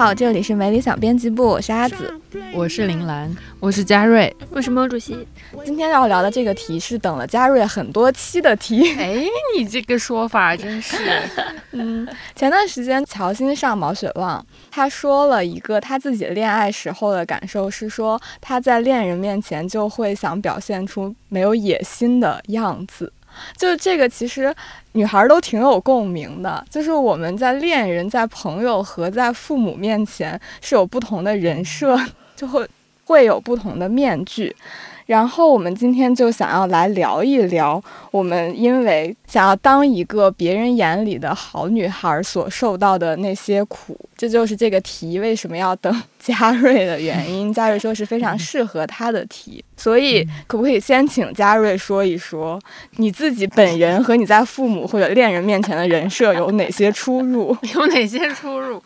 [0.00, 2.18] 好，这里是美理想编辑部，我是阿紫，
[2.54, 5.28] 我是林兰，我是嘉瑞，我是毛主席。
[5.62, 8.94] 今天要聊的这个题是等了嘉瑞很多期的题。
[8.94, 9.22] 哎，
[9.54, 10.96] 你这个说法真是
[11.72, 23.12] 嗯，前段时间乔欣上毛血旺，他说了一个他自己恋爱时候的感受，是说他在恋人面前就会想表现出没有野心的样子。
[23.56, 24.54] 就这个，其实
[24.92, 26.64] 女孩都挺有共鸣的。
[26.68, 31.98] 就是我们在恋人、在朋友和在父母面前是有不同的人设，
[32.36, 32.68] 就会
[33.04, 34.54] 会有不同的面具。
[35.10, 47.52] 然后我们今天就想要来聊一聊，我们因为想要当一个别人眼里的好女孩所受到的那些苦，这就是这个题为什么要等嘉瑞的原因。
[47.52, 52.56] 嘉瑞说是非常适合他的题，所以可不可以先请嘉瑞说一说
[52.98, 57.56] 你自己本人和你在父母或者恋人面前的人设有哪些出入？
[57.74, 58.80] 有哪些出入？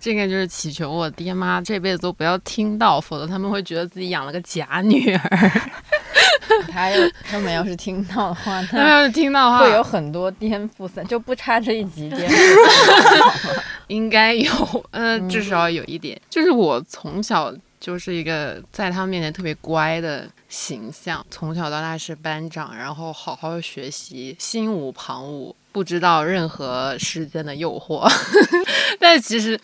[0.00, 5.52] 这个就是祈求我爹妈这辈子都不要听到，否则他们会觉得自己养了个假女儿。
[6.70, 13.62] 他要他们要是听到的话，他们要是听到的话， 会有很多颠覆三，就不差这一集颠覆。
[13.88, 28.10] 应该有，呃，至少有一点，就是我从小就是一个在他们面前特别乖的形象，从小到大是班长，然后好好学习，心无旁骛，不知道任何世间的诱惑。
[29.00, 29.58] 但其实。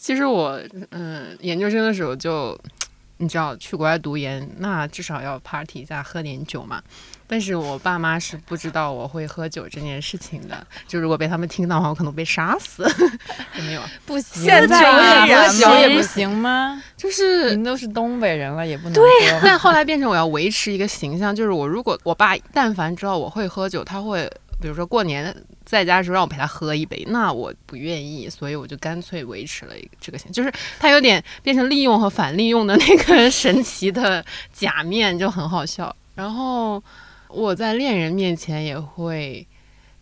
[0.00, 0.60] 其实我
[0.90, 2.58] 嗯，研究生的时候就，
[3.16, 6.80] 你知道去国外读研，那至少要 party 一下，喝点酒嘛。
[7.30, 10.66] 但是我爸妈是不知道我会喝酒这件事情的。
[10.86, 12.84] 就如果被他们听到的话，我可能被杀死。
[13.58, 13.82] 有没有？
[14.06, 15.26] 不行，现在
[15.80, 16.82] 也不行吗？
[16.96, 19.04] 就是您都是东北人了，也不能对。
[19.42, 24.30] 但后来变成我要维持一个形象，就是我如果我爸但凡知道我会喝酒，他会
[24.60, 25.34] 比如说过年。
[25.68, 35.94] 在家的时候让我陪他喝一杯，那我不愿意，所以我就干脆维持了这个形就是他有点变成利用和反利用的那个 神奇的假面，就很好笑。
[36.14, 36.82] 然后
[37.28, 39.46] 我在恋人面前也会，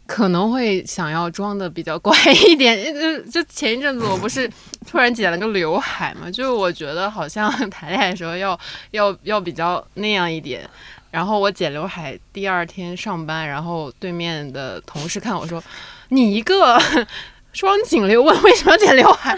[0.06, 2.16] 可能会想要装的比较乖
[2.46, 2.94] 一点。
[2.94, 4.48] 就就前一阵子我不是
[4.86, 8.56] 突然剪了个刘海嘛，就我觉得好像 谈恋爱的时候要
[8.92, 10.70] 要要比较那样一点。
[11.16, 15.64] 然后我剪刘海，第二天上班，然后对面的同事看我说
[16.10, 16.78] ：“你一个
[17.54, 19.32] 双颈刘，问为什么要剪刘海？”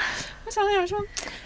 [0.45, 0.99] 我想了想说：“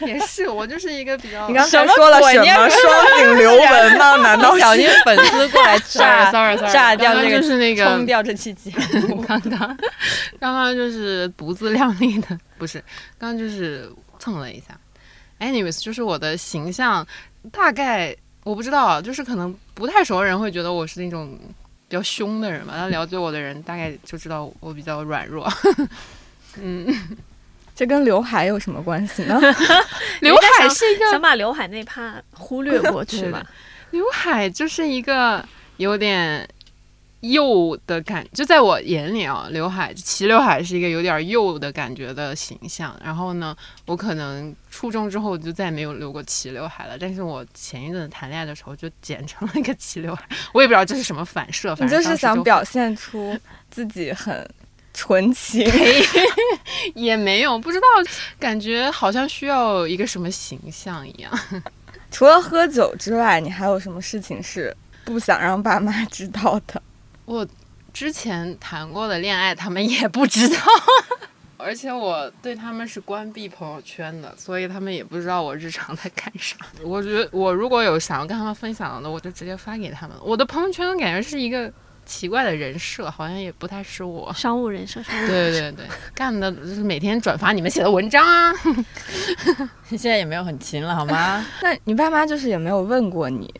[0.08, 1.46] 也是，我就是一个比较……
[1.48, 4.16] 你刚才说了什么双颈刘纹吗？
[4.24, 6.32] 难道小心粉丝过来炸
[6.72, 8.70] 炸掉这个是那个冲掉这期节
[9.08, 9.20] 目？
[9.28, 9.76] 刚刚
[10.40, 12.82] 刚刚就是不自量力的，不是，
[13.18, 14.68] 刚刚就是蹭了一下。
[15.40, 17.06] Anyways，就是我的形象
[17.52, 21.38] 大概。”我不知道，就是可能不太熟的人会觉得我是那种
[21.88, 22.74] 比较凶的人吧。
[22.76, 25.50] 那了解我的人大概就知道我比较软弱。
[26.56, 26.86] 嗯，
[27.74, 29.40] 这跟刘海有什么关系呢？
[30.20, 33.44] 刘海是一个想把刘海那趴忽略过去 嘛？
[33.90, 35.44] 刘海就是一个
[35.76, 36.48] 有点。
[37.22, 42.94] 幼的感，就在我眼里啊，刘海齐刘海是一个有点幼的感觉的形象。
[43.02, 43.56] 然后呢，
[43.86, 46.96] 我可能初中之后就再也没有留过齐刘海了。
[46.98, 51.76] 但是我前一阵子谈恋爱的时候就剪成了一个齐刘海，我也不知道这是什么反射。
[51.80, 53.38] 你就是想表现出
[53.70, 54.48] 自己很
[54.92, 55.64] 纯情，
[56.94, 57.86] 也没有不知道，
[58.38, 61.32] 感觉好像需要一个什么形象一样。
[62.10, 66.82] 除了喝酒之外，你还有什么事情是不想让爸妈知道的？
[67.24, 67.46] 我
[67.92, 70.56] 之前谈过的恋爱，他们也不知道，
[71.56, 76.56] 而且我对他们是关闭朋友圈的，所以他们也不知道我日常在干啥。
[76.82, 80.16] 我觉得我如果有想要跟他们分享的，我就直接发给他们。
[80.22, 81.72] 我的朋友圈感觉是一个
[82.04, 85.00] 奇怪的人设，好像也不太是我商务人设。
[85.04, 88.52] 对对对，干的就是每天转发你们写的文章啊。
[89.90, 91.46] 现在也没有很勤了，好吗？
[91.62, 93.54] 那你爸妈就是也没有问过你？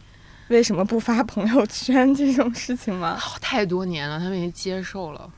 [0.53, 3.19] 为什么不发朋友圈这种事情吗？
[3.41, 5.29] 太多年了，他们已经接受了，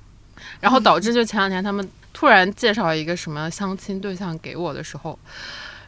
[0.61, 5.17] 然后导致就前两天他们突然介绍一个什么相亲对象给我的时候，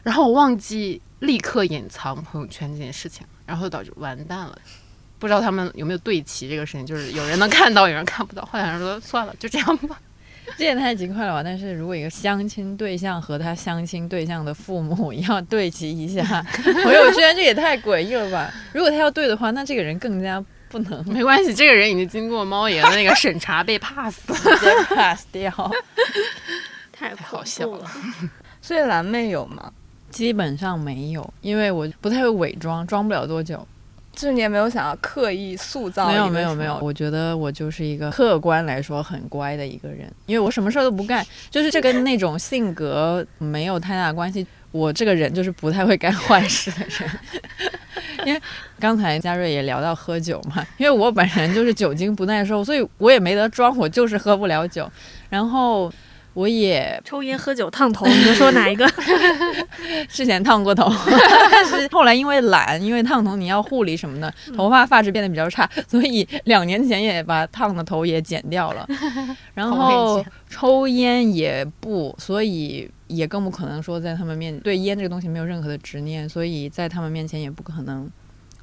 [0.03, 4.57] 然后我忘记立刻隐藏朋友圈这件事情，然后导致完蛋了，
[5.19, 8.45] 不知道他们有没有对齐这个事情，就是有人能看到，有人看不到。
[8.45, 9.99] 后来说算了，就这样吧。
[10.55, 11.41] 这也太极快了吧！
[11.43, 16.23] 但是如果一个相亲对象和他相亲对象的父母 要对齐一下
[16.83, 18.53] 朋友圈，这也太诡异了吧！
[18.73, 21.03] 如果他要对的话，那这个人更加不能。
[21.11, 25.51] 没关系，这个人已经经过猫爷的那个审查，被 pass，直接 pass 掉。
[26.91, 27.89] 太好笑了。
[28.61, 29.71] 所以蓝妹有吗？
[30.09, 33.67] 基本上没有，因为我不太会伪装，装不了多久。
[34.17, 44.45] 就是你也没有想要刻意塑造没有没有没有，我觉得我就是一个客观来说很乖的一个人，因为我什么事儿都不干，就是这跟那种性格没有太大关系。
[44.71, 47.09] 我这个人就是不太会干坏事的人，
[48.27, 48.41] 因为
[48.79, 54.91] 刚才嘉瑞也聊到喝酒嘛，因为我本人就是酒精不耐受，所以我也没得装，我就是喝不了酒。
[55.29, 55.91] 然后
[56.37, 58.87] 我也抽烟、喝酒、烫头，你就说哪一个？
[60.07, 60.87] 之前烫过头，
[61.49, 68.87] 但 是后来因为懒，因为烫头你要护理什么的，头发发质变得比较差，所以两年前也把烫的头也剪掉了。
[69.55, 78.07] 然后抽烟也不，所以也更不可能说在他们面对烟这个东西没有任何的执念，所以在他们面前也不可能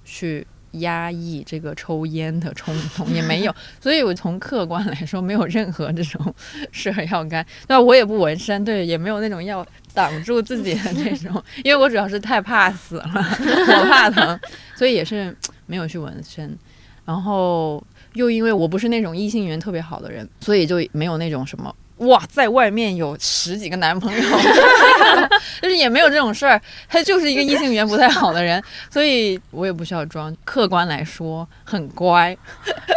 [0.04, 0.46] 去。
[0.80, 6.34] 压抑这个抽烟的冲动也没有， 所以我从客观来说，没有任何这种
[6.72, 7.46] 事儿要干。
[7.68, 7.80] 那？
[7.84, 14.40] 我也不纹身，对，也没有那种要挡住自己的那种， 因为我主要是太怕死了， 我怕疼，
[14.74, 15.36] 所以也是
[15.66, 16.56] 没有去纹身。
[17.04, 17.84] 然后
[18.14, 21.74] 又因为我不是那种异性缘特别好的人，所以就没有那种什么
[22.06, 24.20] 哇，在外面有十几个男朋友，
[25.62, 26.60] 就是也没有这种事儿。
[26.88, 30.34] 他就是一个异性缘不太好的人，所以我也不需要装。
[30.44, 32.36] 客观来说，很乖。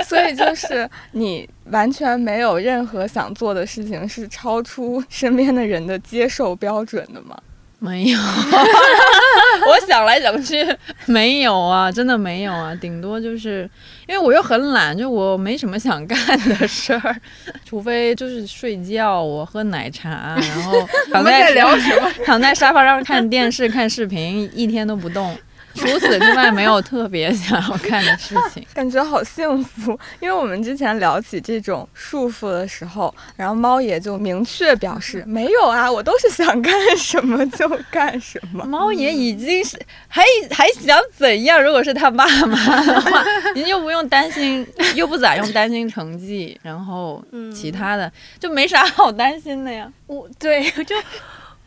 [0.06, 7.38] 所以就是你完全没有任何想做的事情是超出身边的人的接受标准的吗？
[7.80, 8.20] 没有，
[9.70, 10.66] 我想来想去
[11.06, 13.70] 没有啊，真的没有啊，顶多就是
[14.08, 16.18] 因为我又很懒，就我没什么想干
[16.50, 17.16] 的事儿，
[17.64, 22.12] 除非就是睡觉，我喝奶茶，然后躺在聊什么？
[22.26, 25.38] 躺在沙发上看电视、看视频，一天都不动。
[25.78, 28.66] 除此之外，没有特别想要干的事情。
[28.74, 38.66] 感觉好幸福，因为我们之前聊起这种束缚的时候，然后猫爷就明确表示没有啊，我都是想干什么就干什么。
[38.66, 41.64] 猫爷已经是还还想怎样？
[41.64, 43.24] 如果是他爸妈的话，
[43.56, 47.24] 您又不用担心，又不咋用担心成绩，然后
[47.56, 49.92] 其他的就没啥好担心的呀。
[50.08, 50.96] 我对，就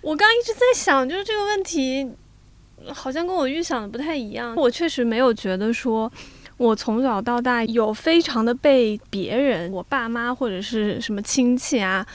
[0.01, 2.11] 我刚一直在想，就是这个问题。
[2.93, 4.55] 好像跟我预想的不太一样。
[4.57, 6.11] 我确实没有觉得说，
[6.57, 12.07] 我从小到大有非常的被别人、我爸妈或者是什么亲戚啊、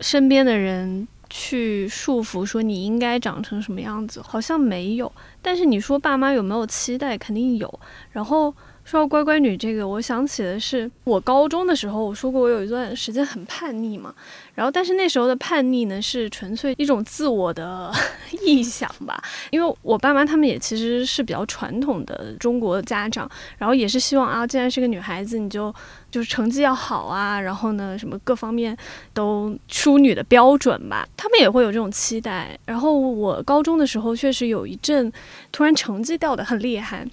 [0.00, 5.10] 身边的人去束缚，说你应该长成什么样子，好像没有。
[5.42, 7.80] 但是你说爸妈有没有期待，肯定有。
[8.12, 8.54] 然后。
[8.86, 14.14] 说到乖乖女这个，我想起的是我高中的时候，我说过我有一段时间很叛逆嘛，
[14.54, 17.92] 然后但是那时候的叛逆呢是纯粹一种自我的
[18.46, 23.28] 臆想吧，因为我爸妈他们也其实是比较传统的中国家长，
[23.58, 25.74] 然后也是希望啊，既然是个女孩子，你就
[26.08, 28.76] 就是成绩要好啊，然后呢什么各方面
[29.12, 32.56] 都淑女的标准吧，他们也会有这种期待。
[32.64, 35.12] 然后我高中的时候确实有一阵
[35.50, 37.04] 突然成绩掉的很厉害。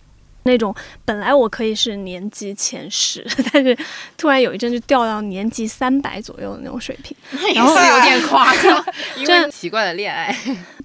[0.43, 0.73] 那种
[1.05, 3.77] 本来我可以是年级前十， 但是
[4.17, 7.15] 突然有一阵就掉到年级三百左右的那种水平，
[7.55, 8.85] 然后有点 夸张，
[9.17, 10.35] 因为奇怪的恋爱。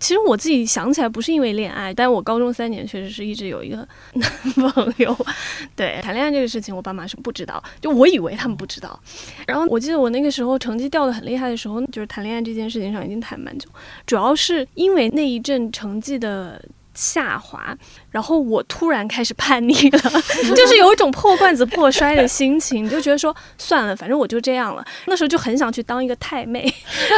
[0.00, 4.30] 其实我自己想起来不是因为恋爱，但我高中三年确实是一直有一个男
[4.70, 5.16] 朋友。
[5.74, 8.98] 对，谈恋爱这个事情，我爸妈是不知道，就我以为他们不知道。
[9.44, 13.68] 然后我记得我那个时候成绩掉的很厉害的时候，就是谈恋爱这件事情上已经谈蛮久，
[14.06, 16.62] 主要是因为那一阵成绩的
[16.98, 17.76] 下滑。
[18.10, 20.00] 然后我突然开始叛逆了，
[20.56, 24.84] 就是有一种破罐子破摔的心情，就觉得说算了，反正我就这样了。
[25.06, 26.62] 那时候就很想去当一个太妹，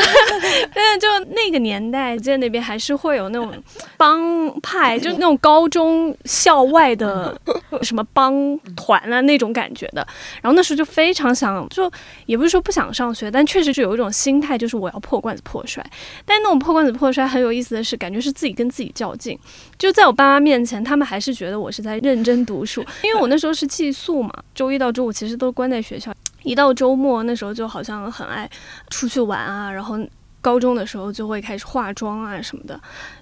[0.74, 3.52] 但是就那个年代，在那边还是会有那种
[3.96, 4.20] 帮
[4.60, 7.40] 派，就那种高中校外的
[7.82, 10.06] 什么帮团啊那种感觉的。
[10.42, 11.90] 然后那时候就非常想，就
[12.26, 15.84] 也不是说不想上学，但确实是有一种心态，就是我要破罐子破摔。
[16.24, 19.38] 但那种破罐子破摔很有意思的是，感觉是自己跟自己较劲，
[19.78, 20.80] 就在我爸妈面前。
[20.82, 26.12] 他们还是觉得我是在认真读书，因为我那时候是寄宿嘛，周一到周五其实都关在学校，
[26.42, 28.50] 一到周末那时候就好像很爱
[28.88, 29.98] 出去玩啊，然后
[30.40, 32.80] 高中的时候就会开始化妆啊什么的，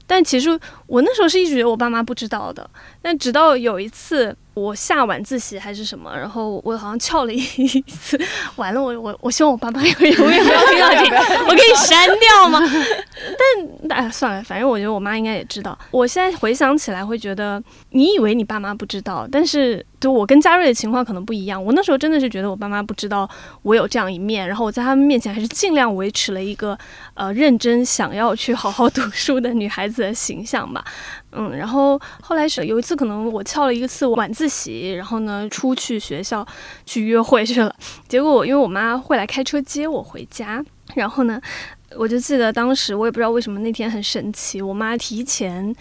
[0.08, 0.50] 但其实
[0.88, 2.68] 我那时候是一直觉得我爸妈不知道的，
[3.00, 4.36] 但直到有一次。
[4.54, 8.20] 我下晚自习还是什么，然后我好像翘了 一次，
[8.56, 12.60] 完了，我我我希望我爸妈永远不要听到这个，我可以删掉吗？
[13.88, 15.78] 但哎算了，反正我觉得我妈应该也知道。
[15.92, 21.64] 我现在回想起来会觉得，你以为你爸妈不知道，但是就我跟嘉瑞的情况可能不一样。
[21.64, 23.30] 我那时候真的是觉得我爸妈不知道
[23.62, 26.76] 我有这样一面，然后我在他们面前还是尽量维持了一个
[27.14, 30.84] 呃认真想要去好好读书的女孩子的形象吧。
[31.32, 36.46] 嗯，然后后来是有一次，可能我翘了一次晚自习，然后呢出去学校
[36.84, 37.74] 去约会去了。
[38.08, 40.64] 结果我因为我妈会来开车接我回家，
[40.94, 41.40] 然后呢，
[41.96, 45.74] 我就记得当时我也不知道为什么那天很神奇，我妈提前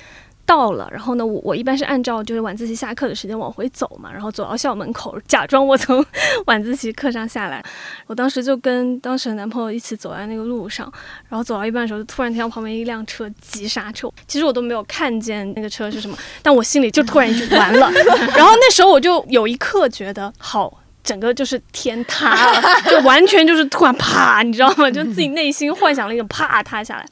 [0.48, 6.04] 到了，然后呢，我我一般是按照就是晚自习下课的时间往回走嘛，然后走到校门口，假装我从
[6.48, 7.64] 晚自习课上下来。
[8.08, 10.92] 我当时就跟当时的男朋友一起走在那个路上，
[11.28, 17.92] 然后走到一半的时候，就突然听到旁边一辆车急刹车，其实我都没有看见那个车是什么，但我心里就突然就完了。
[18.34, 20.82] 然后那时候我就有一刻觉得好。
[21.04, 22.62] 整个就是天塌了，
[22.92, 24.92] 就完全就是突然啪，你知道吗？
[24.92, 27.06] 就自己内心幻想了一个啪塌下来。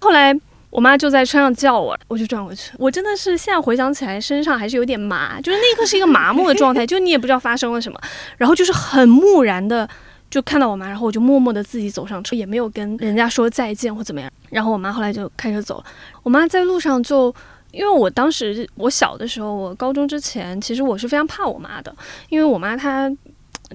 [0.00, 0.32] 后来
[0.70, 2.72] 我妈就在车上叫我，我就转过去。
[2.78, 8.00] 我真的是现在回想起来，身上还是有点麻，就是那一刻是一个麻木的状态，就你也不知道发生了什么，
[8.36, 9.88] 然后就是很木然的
[10.30, 14.30] 就看到我妈，然后我就默默的自己走上车，也没有跟人家说再见或怎么样。
[14.48, 15.84] 然后我妈后来就开车走了。
[16.22, 17.34] 我妈在路上就。
[17.72, 21.94] 因为我当时我小的时候，我高中之前，其实我是非常怕我妈的，
[22.28, 23.08] 因为我妈她。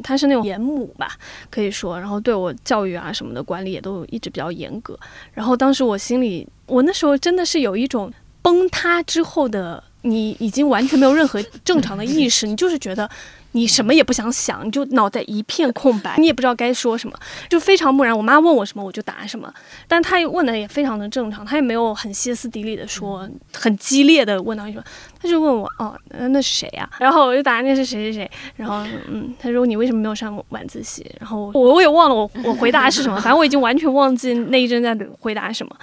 [0.04, 1.18] 他是那种严母吧，
[1.50, 4.98] 可以说，然后对我教育啊什么的管理也都一直比较严格。
[5.34, 8.12] 然后当时我心里，我那时候真的是有一种
[8.42, 13.10] 崩塌之后的，你已经完全没有任何正常的意识，你就是觉得。
[13.56, 18.14] 你什么也不想想，你就脑袋一片空白，你也不知道该说什么，就非常木然。
[18.14, 19.50] 我妈问我什么，我就答什么。
[19.88, 24.84] 但她问的也非常的正常，她也没有很歇斯底里的说，很激烈的问到你说，
[25.22, 26.90] 她就问我，哦，那是谁呀？
[27.00, 28.32] 然后我就答那是谁谁谁。
[28.58, 31.10] 然后，嗯，她说你为什么没有上晚自习？
[31.18, 35.74] 然后我我也忘了我 我回答是什么，反正我已经完全忘记那一阵在回答什么。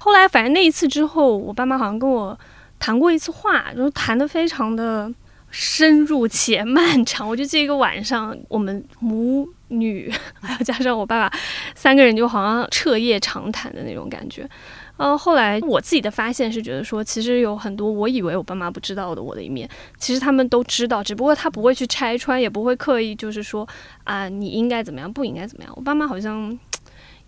[0.00, 2.36] 后来反正那一次之后，我爸妈好像跟我
[2.80, 5.12] 谈过一次话，然后谈的非常的。
[5.52, 10.08] 深入且漫长， 我就记得一个晚上，我们母女
[10.40, 11.38] 还有加上我爸爸，
[11.74, 14.48] 三个人就好像彻夜长谈的那种感觉。
[14.96, 19.68] 呃，后来我自己的发现是觉得说，其实有很多我以为我爸妈不知道的我的一面，
[19.98, 23.68] 其实他们都知道，只不过他不会去拆穿，也不会刻意就是说
[24.04, 25.72] 啊，你应该怎么样，不应该怎么样。
[25.74, 26.56] 我爸妈好像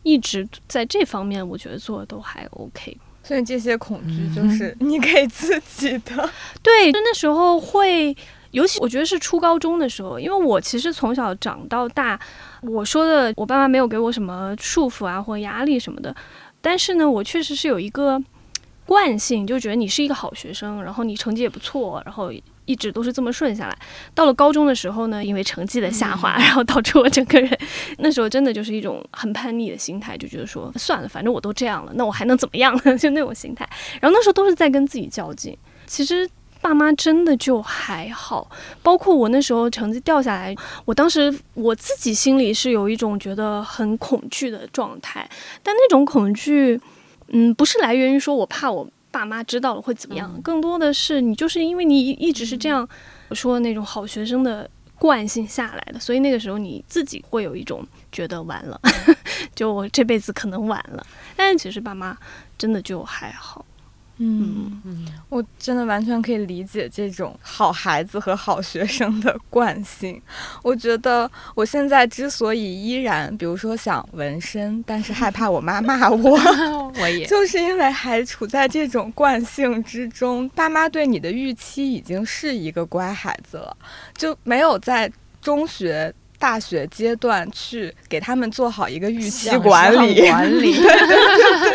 [0.05, 2.97] 一直在这方面，我觉得做的都还 OK。
[3.23, 6.29] 所以这些恐惧就是你给自己的。
[6.63, 8.17] 对，就那时候会，
[8.51, 12.19] 尤其我觉得是初高中的时候，因为我其实从小长到大，
[12.63, 16.15] 我说的我爸妈没有给我什么束缚啊或压力什么的，
[16.61, 18.23] 但是呢，我确实是有一个
[18.87, 22.33] 惯性，就觉得你是一个好学生，然后你成绩也不错，然后。
[22.65, 23.77] 一直都是这么顺下来，
[24.15, 27.59] 到了高中的时候呢，因为成绩的下滑，然后导致我整个人
[27.99, 32.97] 那时候真的就是一种很叛逆的心态，就觉得说算了，反正我都这样了，那我还能怎么样呢？
[32.99, 33.69] 就那种心态。
[34.01, 35.57] 然后那时候都是在跟自己较劲。
[35.87, 36.29] 其实
[36.61, 38.49] 爸妈真的就还好，
[38.83, 40.55] 包括我那时候成绩掉下来，
[40.85, 45.29] 我当时我自己心里是有一种觉得很恐惧的状态，
[45.65, 46.81] 但那种恐惧，
[47.29, 48.89] 嗯，不是来源于说我怕我。
[49.13, 50.41] 爸妈知道了会怎么样？
[50.43, 52.89] 更多的是你就是因为你一直是这样
[53.33, 58.81] 说那种好学生的惯性下来的，所以那个时候你自己会有一种觉得完了，
[59.55, 61.07] 就我这辈子可能完了。
[61.37, 62.17] 但是其实爸妈
[62.57, 63.65] 真的就还好。
[64.25, 70.21] 嗯嗯，我真的完全可以理解这种好孩子和好学生的惯性。
[70.63, 76.39] 我觉得我现在之所以依然，比如说想纹身，但是害怕我妈骂我，
[77.01, 80.49] 我也就是因为还处在这种惯性之中。
[80.51, 83.77] 爸妈对你的预期已经是一个乖孩子了，
[84.17, 85.11] 就没有在
[85.41, 86.15] 中学。
[86.43, 90.75] 大学阶段去给他们做好一个预期 管理，管理。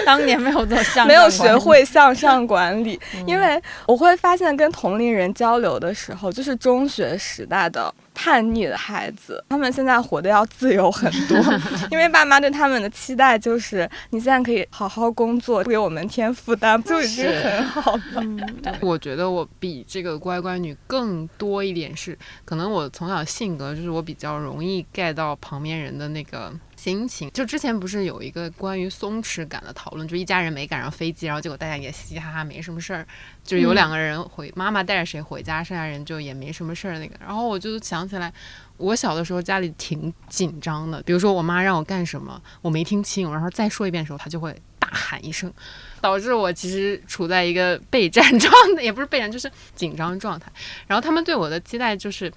[0.05, 7.93] 当年没有做向没有学会向上管理，因为我会发现跟同龄人交流的时候，就是中学时代的。
[8.17, 11.37] 叛逆的孩子，他们现在活得要自由很多，
[11.91, 18.23] 因为爸妈对他们的期待就是你现在可以好好工作，不给我们添负担，就已经很好了。
[18.81, 26.51] 我觉得我比这个乖乖女更多一点是，可能我从小性格就是我比较容易 get 到旁边人的那个。
[26.87, 33.05] 心情就之前不是有一个关于松弛感的讨论，就一家人没赶上飞机，然后结果大家也嘻嘻哈哈没什么事儿，
[33.43, 37.13] 就有两个人回妈妈带着谁回家，剩下人就也没什么事儿那个。
[37.19, 38.33] 然后我就想起来，
[38.77, 45.53] 我小的时候家里挺紧张的，比如说我妈让我干什么，我没听清，然后再说一遍的时候，她就会大喊一声，
[45.99, 50.49] 导致我其实处在一个备战 状态，也不是备战，就是紧张状态。
[50.87, 52.31] 然后他们对我的期待就是。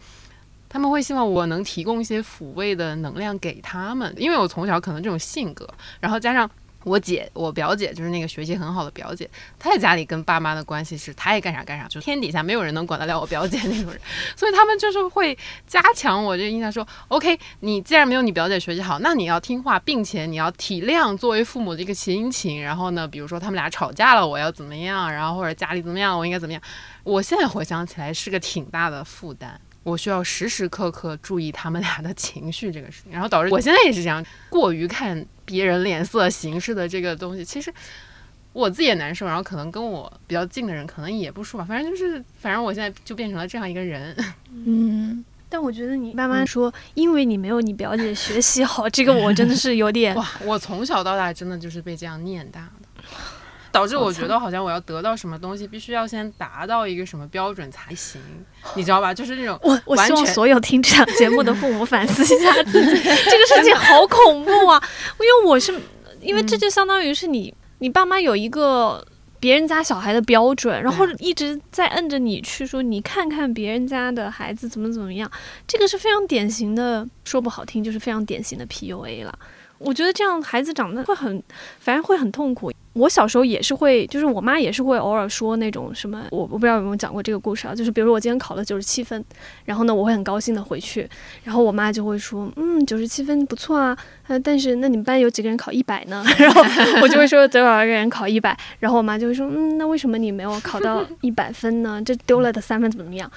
[0.70, 6.48] 他们会希望我能提供一些抚慰的能量给他们，因为我从小可能这种性格，然后加上
[6.84, 14.00] 我姐、我表姐，就是那个学习很好的表姐，她在家里跟爸妈的关系是，她爱干啥干啥，就天底下没有人能管得了我表姐那种人，
[14.36, 15.36] 所以他们就是会
[15.66, 26.62] 加强我这印象，说 OK，你既然没有你表姐学习好，那你要听话，并且你要体谅作为父母的一个心情，然后呢，比如说他们俩吵架了，我要怎么样，然后或者家里怎么样，我应该怎么样？
[27.02, 29.60] 我现在回想起来是个挺大的负担。
[29.82, 37.72] 我需要时时刻刻注意他们俩的情绪这个事情， 然后导致我现在也是这样，过于看别人脸色行事的这个东西，其实
[38.52, 44.16] 我自己也难受，然后可能跟我比较近的人可能也不舒服，反正就是，反正我现在就变成了这样一个人。
[44.52, 52.88] 嗯，但我觉得你妈妈说，因为你没有你表姐学习好，这个我真的是有点 哇，我从小到大真的就是被这样念大的，
[53.72, 58.20] 导致我觉得好像我要得到什么东西，必须要先达到一个什么标准才行，
[58.74, 59.14] 你知道吧？
[59.14, 64.82] 就是那种我我希望所有听这档节目的父母反思一下自己， 这个事情好恐怖啊！
[65.20, 65.78] 因为我是，
[66.20, 69.06] 因为这就相当于是你，你爸妈有一个
[69.38, 75.30] 别人家小孩的标准，然后一直在摁着你去说，你看看别人家的孩子怎么怎么样，
[75.66, 79.38] 这个是非常典型的，说不好听就是非常典型的 PUA 了。
[79.80, 81.42] 我觉得这样孩子长得会很，
[81.78, 82.70] 反正会很痛苦。
[82.94, 89.24] 我小时候也是会，就是我妈也是会偶尔说那种什么，我我不知道有没有讲过这个故事啊，就是比如说我今天考了九十七分，
[89.64, 91.08] 然后呢我会很高兴的回去，
[91.44, 93.96] 然后我妈就会说，嗯，九十七分不错啊，
[94.26, 96.24] 呃，但是那你们班有几个人考一百呢？
[96.36, 96.62] 然后
[97.00, 102.02] 我就会说多少个人考一百，然后我妈就会说，嗯，那为什么你没有考到一百分呢？
[102.04, 103.30] 这丢了的三分怎么怎么样？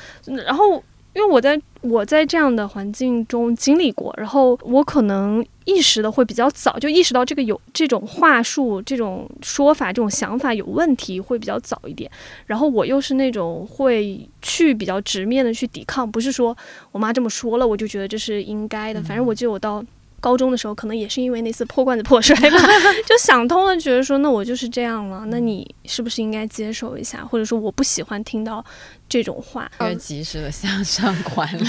[0.46, 0.84] 然后。
[1.16, 12.10] 因为我在我在这样的环境中经历过，然后我可能意识的会比较早，就意识到这个有这种话术、这种说法、这种想法有问题，会比较早一点。
[12.46, 16.58] 然后我又是那种会去比较直面的去抵抗，不是说
[16.92, 19.02] 我妈这么说了，我就觉得这是应该的。
[19.02, 19.84] 反正我记得我到。
[20.24, 22.58] 高中的时候，可能也是因为那次破罐子破摔吧，
[23.06, 27.26] 就想通了，觉得说那我就是这样了，那你是不是应该接受一下？
[27.26, 28.64] 或者说我不喜欢听到
[29.10, 31.66] 这种话，要及时的向上管理。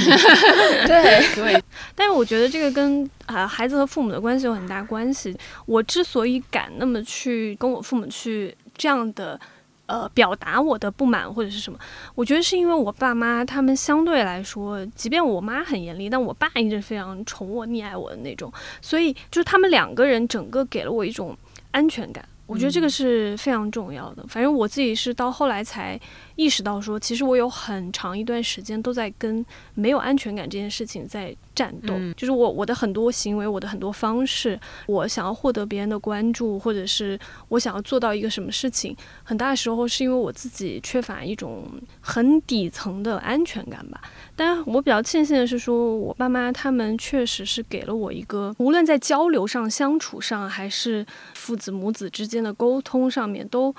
[0.86, 1.60] 对对，
[1.96, 5.36] 但是我觉得这个跟啊孩子和父母的关系有很大关系。
[5.66, 9.40] 我之所以敢那么去跟我父母去这样的。
[9.86, 11.78] 呃，表达我的不满或者是什么？
[12.14, 21.36] 我觉得是因为我爸妈他们相对来说，即便我妈很严厉，但我爸一直非常宠我、溺爱我的那种，所以就是他们两个人整个给了我一种
[21.70, 22.26] 安全感。
[22.46, 24.24] 我觉得这个是非常重要的。
[24.28, 26.00] 反正我自己是到后来才。
[26.36, 31.94] 意识到说，其实我有很长一段时间都在跟没有安全感这件事情在战斗。
[32.16, 37.16] 就是我我的很多行为，我的很多方式，我想要获得别人的关注，或者是
[37.50, 44.00] 我想要做到一个什么事情，很大时候是因为我自己缺乏一种很底层的安全感吧。
[44.36, 53.74] 但我比较庆幸的是，说我爸妈他们确实是给了我一个，无论在交流上、相处上，还是父子母子之间的沟通上面，都。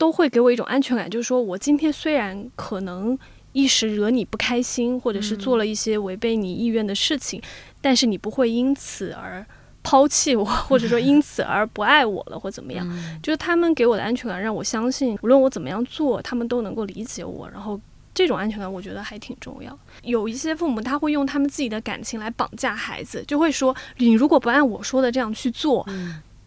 [0.00, 3.18] 都会给我一种安全感，就是说我今天虽然可能
[3.52, 7.38] 一时惹你不开心，或者是做了一些违背你意愿的事情，
[7.82, 9.44] 但是你不会因此而
[9.82, 12.88] 抛弃我，或者说因此而不爱我了，或怎么样。
[13.22, 17.46] 就是他们给我的安全感，让我相信无论我怎么样做，他们都能够理解我。
[17.50, 17.78] 然后
[18.20, 19.74] 这种安全感，我觉得还挺重要。
[20.02, 25.86] 有一些父母他会用他们自己的感情来绑架孩子，就会说你如果不按我说的这样去做。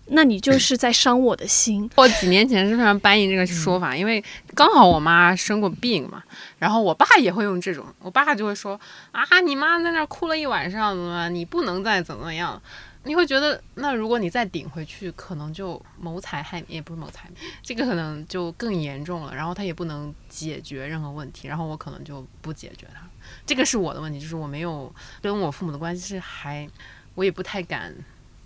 [0.08, 1.90] 那你就是在伤我的心。
[1.96, 6.22] 我几年前是非常搬移这个说法，因为刚好我妈生过病嘛，
[6.60, 8.80] 然后我爸也会用这种，我爸就会说
[9.12, 12.62] 啊，你妈在那哭了一晚上，怎么你不能再怎么样？
[13.06, 17.30] 你会觉得，那如果你再顶回去，可能就谋财害，也不是谋财，
[17.62, 19.36] 这个可能就更严重了。
[19.36, 23.02] 然后他也不能解决任何问题，然后我可能就不解决他。
[23.46, 26.68] 这个是我的问题，就是我没有跟我父母的关系是还，
[27.16, 27.94] 我也不太敢。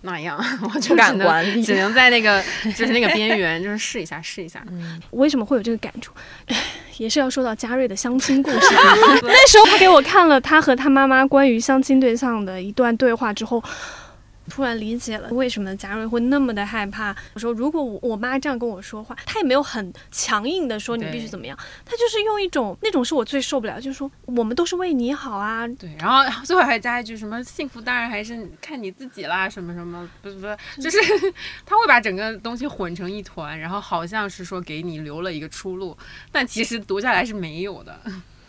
[0.02, 4.64] 那样， 我就只能只能在那个就是那个边缘，就是试一下试一下。
[4.70, 6.14] 嗯为什么会有这个感触？
[6.98, 8.58] 也是要说到嘉瑞的相亲故事。
[9.24, 13.62] 那时候他给我看了他和他妈妈关于相亲对象的一段对话之后。
[14.50, 17.16] 突然理解了为什么贾瑞会那么的害怕。
[17.34, 25.68] 我说，如果我我妈这样跟我说话，她也没有很强硬的说你必须怎么样，她就是用一种那种是我最受不了，就是说我们都是为你好啊。
[25.68, 30.98] 对，然后最后还加一句什么幸福当然还是看你自己啦，什么什么，不是不是，就是
[31.66, 35.98] 他会把整个东西混成一团，然后好像是说给你留了一个出路，
[36.32, 38.00] 但其实读下来是没有的。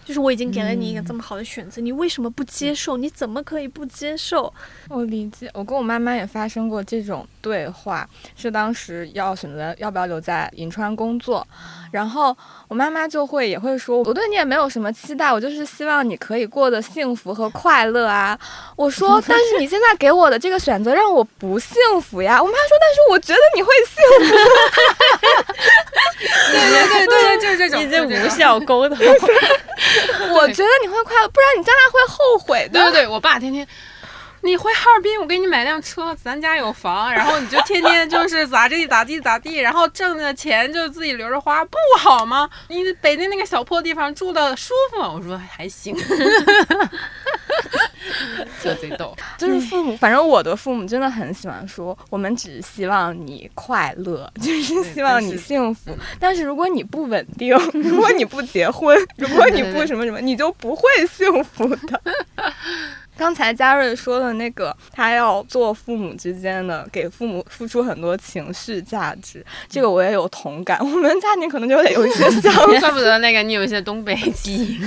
[0.08, 2.96] 就是我已经给了你一个这么好的选择，你为什么不接受？
[2.96, 4.50] 你怎么可以不接受？
[4.88, 11.46] 我理解，我跟我妈妈也发生过这种对话，是当时要选择要不要留在银川工作，
[11.92, 12.34] 然后
[12.68, 18.40] 我妈妈就会也会说，我对你也没有什么期待，我就是希望你可以过得幸福和快乐啊。
[18.76, 22.42] 我说，但是你现在给我的这个选择让我不幸福呀。
[22.42, 24.34] 我妈说，但是我觉得你会幸福。
[26.50, 28.96] 对对对对，就是这种，已经无效沟通。
[30.34, 32.80] 我觉得你会快乐，不然你将来会后悔的。
[32.80, 33.66] 对对对，我爸天天，
[34.42, 42.48] 你回哈尔滨，我给你买辆车，咱家有房，然后你就天天就是咋地咋地咋地，然后挣的钱就自己留着花，不好吗？
[42.68, 45.10] 你北京那个小破地方住的舒服吗？
[45.10, 45.96] 我说还行。
[48.62, 49.16] 这贼逗。
[49.38, 55.90] 就是父母，反正我的父母真的很喜欢说，我们只希望你快乐，就是希望你幸福。
[56.18, 62.00] 但是如果你不稳定， 如果你不结婚，如果你不什么什么，你就不会幸福的。
[63.18, 70.78] 刚才嘉瑞说的那个，他要做父母之间的，给父母付出很多情绪价值，这个我也有同感。
[70.80, 74.80] 我们家庭可能就得有一些像，怪不得那个你有一些东北基因。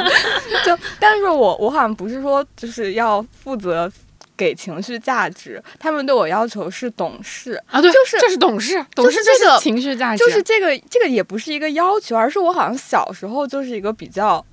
[0.66, 3.90] 就，但是我我好像不是说就是要负责
[4.36, 14.44] 给情绪价值，他们对我要求是懂事啊，对，就是这是懂事，懂事这个情绪价值，就是这个这个也不是一个要求，而是我好像小时候就是一个比较。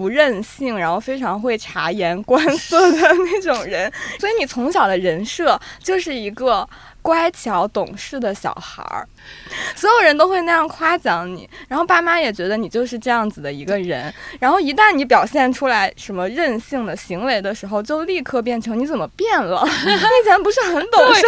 [0.00, 6.66] 不任性，然后非常会察言观色的那种人， 所以你从小的人设就是一个
[7.02, 9.06] 乖巧懂事的小孩儿，
[9.76, 19.62] 所有人都会那样夸奖你，然后爸妈也觉得你就是这样子的一个人，然后一旦你表现出来什么任性的行为的时候，就立刻变成你怎么变了？
[19.84, 21.22] 你以前不是很懂事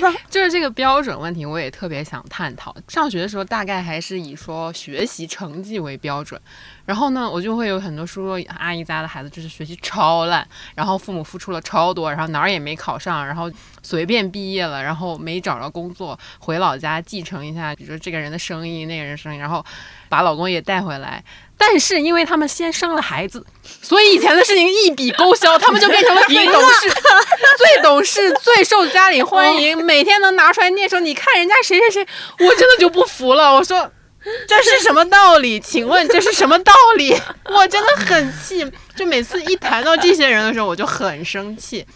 [0.00, 0.16] 的吗？
[0.28, 2.74] 就是这个标准问题，我也特别想探讨。
[2.88, 6.40] 上学的时候，大概还是以说学习成绩为标准。
[6.86, 13.50] 然后呢，我就会有很多叔叔阿姨家的孩子，就是学习超烂，然后父母付出了超多，然后哪儿也没考上，然后
[13.82, 19.64] 随便毕业了，然后没找着工作，回老家继承一下，比如说这个人的生意，那个人生意，然后
[20.08, 21.22] 把老公也带回来。
[21.58, 23.44] 但是因为他们先生了孩子，
[23.82, 26.88] 所以以前的事情一笔勾销，他们就变成了最懂事、
[27.58, 32.06] 最懂事、最受家里欢迎，每天能拿出来念说：“你看人家谁谁谁。”
[32.46, 33.90] 我真的就不服了，我说。
[34.48, 35.60] 这是什么道理？
[35.60, 37.12] 请问这是什么道理？
[37.50, 41.86] 我真的很气，就每次一谈到这些人的时候，我就很生气。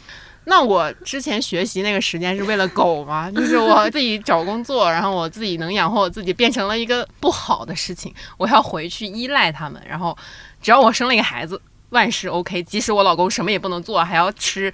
[0.45, 3.31] 那我之前学习那个时间是为了狗吗？
[3.31, 8.13] 就是我自己找工作，然后我自己能养活我自己，变成了一个不好的事情。
[8.39, 10.17] 我要回去依赖他们，然后
[10.63, 12.63] 只要我生了一个孩子，万事 OK。
[12.63, 14.73] 即使我老公什么也不能做，还要吃。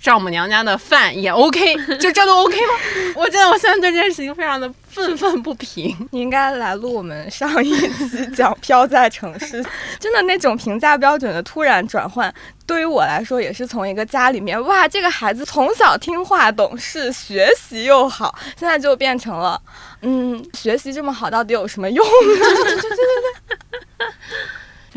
[0.00, 2.72] 丈母娘家的饭也 OK， 就这都 OK 吗？
[3.16, 5.94] 我真的，我现在对这件事情非常的愤愤不平。
[6.12, 9.64] 你应该来录我们上一期讲飘在城市，
[9.98, 12.32] 真的那种评价标准的突然转换，
[12.66, 19.60] 对于我来说也是从一个家里面哇，这个孩子从小听话懂事，学习又好，现在就变成了，
[20.02, 22.44] 嗯，学习这么好，到底有什么用呢？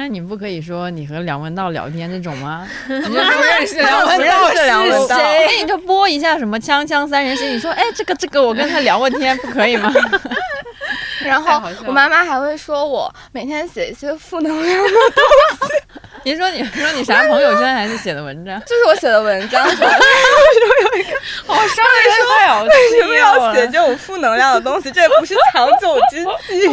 [0.01, 2.67] 那你不可以说你和梁文道聊天这种吗？
[2.89, 9.93] 你就不认识梁文道是梁文道，那你就播一下什么《锵锵三人行》，你说哎，这个这个我跟他聊过天，不可以吗？
[11.23, 15.23] 然后我妈妈还会说我每天写一些负能量的东
[15.67, 15.73] 西。
[16.25, 18.59] 你说你说你啥朋友圈还是写的文章？
[18.61, 19.63] 就是我写的文章。
[19.63, 19.87] 为什么
[20.81, 21.11] 有一个
[21.45, 22.11] 好伤人？
[22.17, 24.89] 说为什么要写这种负能量的东西？
[24.89, 26.67] 这不是长久之计。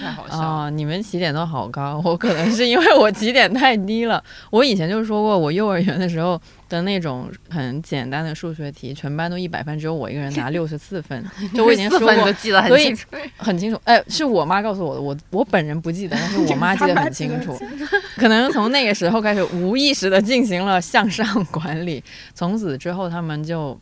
[0.00, 0.70] 太好笑啊！
[0.70, 4.22] 你们起点都好高，我可能是因为我起点太低了。
[4.50, 11.24] 我以前就说过，我幼儿园的时候的那种很简单的数学题，全班都一百分，只有我一个人拿六十四分。
[11.54, 13.80] 就我已经说过，记得很清楚，很清楚。
[13.84, 17.58] 哎，是我妈告诉我的，我我本人不记得，但是我妈记得很清楚。
[18.16, 22.02] 可能从那个时候开始，无意识的进行了向上管理，
[22.34, 23.78] 从此之后他们就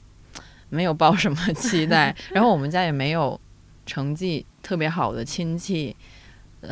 [0.71, 3.39] 没有抱什么期待， 然后我们家也没有
[3.87, 5.95] 成绩特别好的亲戚。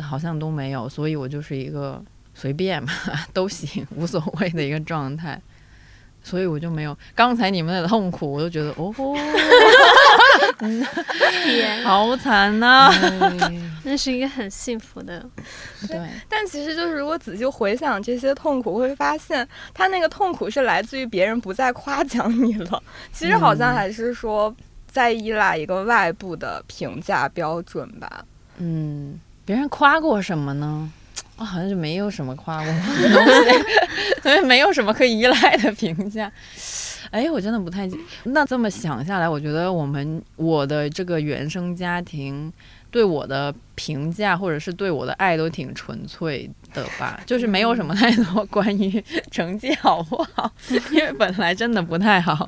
[0.01, 2.03] 好像都没有，所以我就是一个
[2.33, 2.91] 随便嘛，
[3.31, 5.39] 都行， 无所谓的一个状态，
[6.23, 8.91] 所以我就没有刚才你们的痛苦，我都觉得哦，
[11.85, 12.91] 好惨呐，
[13.83, 15.23] 那是一个很幸福的，
[15.87, 15.99] 对。
[16.27, 24.55] 但其实就是如果仔细回想这些痛苦，会发现他那个痛苦是来自于别人不再夸奖你了，其实好像还是说
[24.93, 28.23] 在依赖一个外部的评价标准吧，
[28.59, 29.19] 嗯。
[29.45, 30.89] 别人夸过什么呢？
[31.35, 36.31] 我好像就没有什么夸过的东西，所以没有什么可以依赖的评价。
[37.11, 37.89] 哎，我真的不太……
[38.23, 42.53] 那这么想下来，我觉得我们我的这个原生家庭
[42.89, 50.51] 对我的评价或者是对我的爱都挺纯粹的吧， 就是没有什么太多关于成绩好不好，
[50.91, 52.47] 因为本来真的不太好，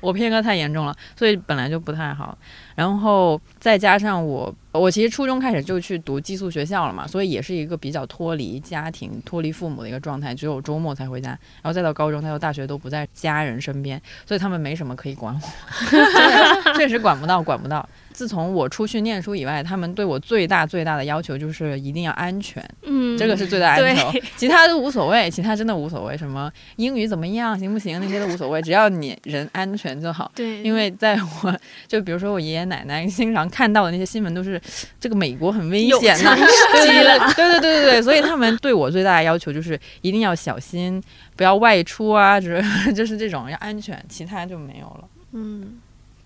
[0.00, 2.36] 我偏科太严重了，所以本来就不太好。
[2.74, 11.28] 然后再加上我，我其实初中开始就去读寄宿学校了嘛，所以也是一个比较脱离家庭、脱离父母的一个状态，只有周末才回家。
[11.28, 15.40] 然后再到高中，再到大学都不在家人身边，所以他们没什么可以管我，
[16.74, 17.88] 确实管不到，管不到。
[18.12, 19.84] 自从我出去念书以外，他们。
[19.84, 30.30] 们对我最大最大的要求就是一定要安全，嗯，这个是最大的要求，其他都无所谓，其他真的无所谓，什么英语怎么样，行不行那些都无所谓，只要你人安全就好。
[30.34, 34.60] 对，因为在我就比如说我爷爷奶奶经常看到的那些新闻都是
[35.00, 41.02] 这个美国很危险呐、枪对对对对对对对，所以他们对我最大的要求就是一定要小心，
[41.36, 45.08] 不要外出啊，就是 就是这种要安全，其他就没有了。
[45.32, 45.78] 嗯。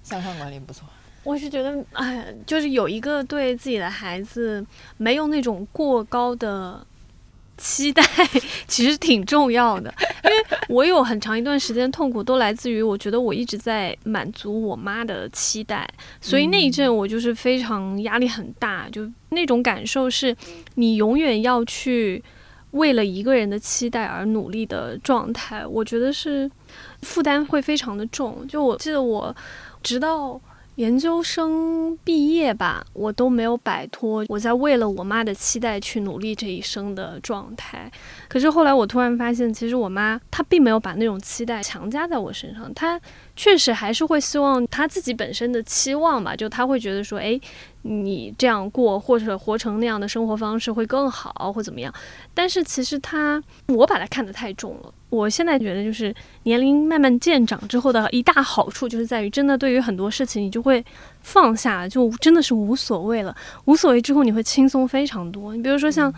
[0.04, 0.88] 向上管理不错，
[1.24, 4.64] 我是觉得，哎，就是有一个对自己的孩子
[4.96, 6.86] 没有那种过高的
[7.56, 8.02] 期待，
[8.66, 9.92] 其实挺重要的。
[10.24, 10.36] 因为
[10.68, 15.86] 我有很长一段时间痛苦都来自于我觉得我一直在满足我妈的期待，
[16.20, 20.34] 所以那一阵我就是非常压力很大，就那种感受是
[20.76, 22.22] 你永远要去
[22.70, 26.50] 为了一个人的期待而努力的状态，我觉得是
[27.02, 28.46] 负担会非常的重。
[28.48, 29.36] 就我记得我。
[29.80, 30.38] 直到
[30.78, 37.90] 研究生毕业吧，我都没有摆脱我在为了我妈的期待去努力这一生的状态。
[38.28, 43.00] 可是后来我突然发现，其实我妈她并没有把那种期待强加在我身上，她
[43.34, 47.40] 确实还是会希望她自己本身的期望吧，就她会觉得说，诶，
[47.82, 51.92] 你这样过或者活成那样的生活方式会更好，或怎么样。
[52.32, 54.94] 但是其实她，我把她看得太重了。
[55.10, 60.84] 我现在觉得，就是年龄慢慢渐长之后的一大好处，就是在于真的对于很多事情，你就会
[61.22, 63.34] 放下，就真的是无所谓了。
[63.64, 65.56] 无所谓之后，你会轻松非常多。
[65.56, 66.12] 你比如说像。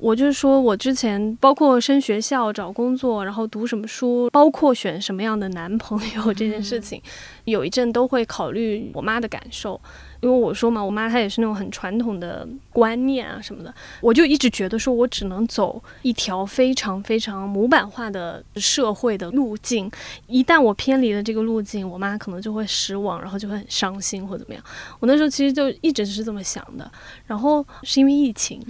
[0.00, 7.02] 我就是说，我之前包括升学校、找工作，然后读什么书，包括选什么样的男朋友这件事情，
[7.46, 9.80] 有一阵都会考虑我妈的感受。
[10.20, 19.90] 因为我说嘛，我妈她也是那种很传统的观念啊什么的，我就一直觉得说我只能走一条非常非常模板化的社会的路径，
[20.26, 24.62] 一旦我偏离了这个路径，我妈可能就会失望，然后就会很伤心或怎么样。
[25.00, 26.90] 我那时候其实就一直是这么想的，
[27.26, 28.60] 然后是因为疫情，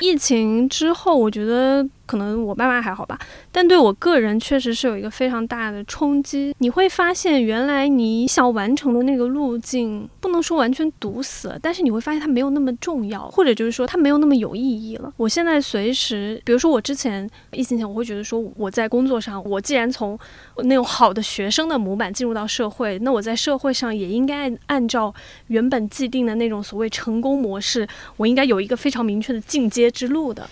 [0.00, 1.88] 疫情之后，我觉得。
[2.08, 3.18] 可能我爸妈还好吧，
[3.52, 6.54] 但对我个人确实是有一个非常大的冲击。
[6.56, 15.12] 你会发现，原来你想完成的那个路径，不能说完全堵死了，但是你会发现它没有那么重要，或者就是说它没有那么有意义了。
[15.18, 20.18] 我现在随时，比如说我之前疫情前，我会觉得说我在工作上，我既然从
[20.62, 25.14] 那种好的学生的模板进入到社会，那我在社会上也应该按照
[25.48, 30.48] 原本既定的那种所谓成功模式，我应该有一个非常明确的进阶之路的。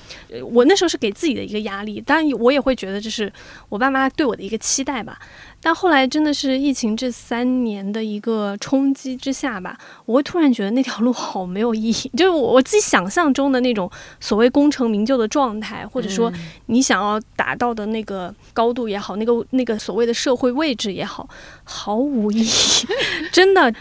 [0.53, 1.46] 我那时候是给自己的。
[1.47, 3.33] 一个压力，当然我也会觉得这是
[3.69, 5.19] 我爸妈对我的一个期待吧。
[5.63, 12.11] 但后来真的是疫情这三年的一个冲击之下吧，我会突然觉得那条路好没有意义。
[12.17, 16.33] 就是我我自己想象中的那种所谓功成名就的状态，或者说
[16.67, 21.29] 你想要达到的那个高度也好，那个那个所谓的社会位置也好，
[21.65, 22.87] 毫无意义。
[23.33, 23.73] 真的，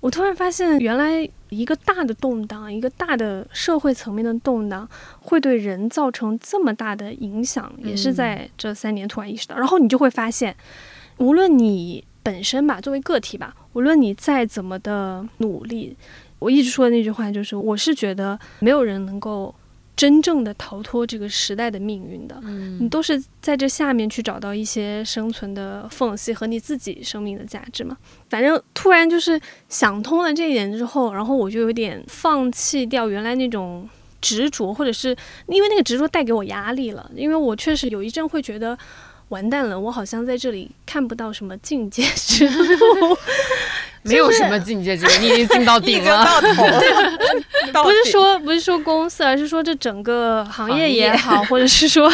[0.00, 1.28] 我突然发现原来。
[1.50, 4.88] 一个大的动荡，一个大的社会层面的动荡，
[5.20, 9.56] 会对人造成这么大的影响，也是在这三年突然意识到。
[9.56, 10.56] 然后你就会发现，
[11.18, 15.96] 无论你本身吧，作为个体吧，无论你再怎么的努力，
[16.38, 19.54] 我一直说的那句话就是，我是觉得没有人能够。
[20.00, 22.40] 真正的逃脱这个时代的命运的，
[22.80, 27.94] 你都是在这下面去找到一些生存的缝隙和你自己生命的价值嘛。
[28.30, 33.86] 反正突然就是想通了这一点之后，然后我就有点放弃掉原来那种
[34.22, 35.14] 执着，或者是
[35.48, 37.10] 因为那个执着带给我压力了。
[37.14, 38.78] 因为我确实有一阵会觉得
[39.30, 43.16] 完蛋了，我好像在这里看不到什么境界 之路。
[44.02, 46.26] 没有什么境界之路，你已经进到顶 了。
[47.84, 52.10] 不是说不是说公司，而是说这整个行业也好，或者是说，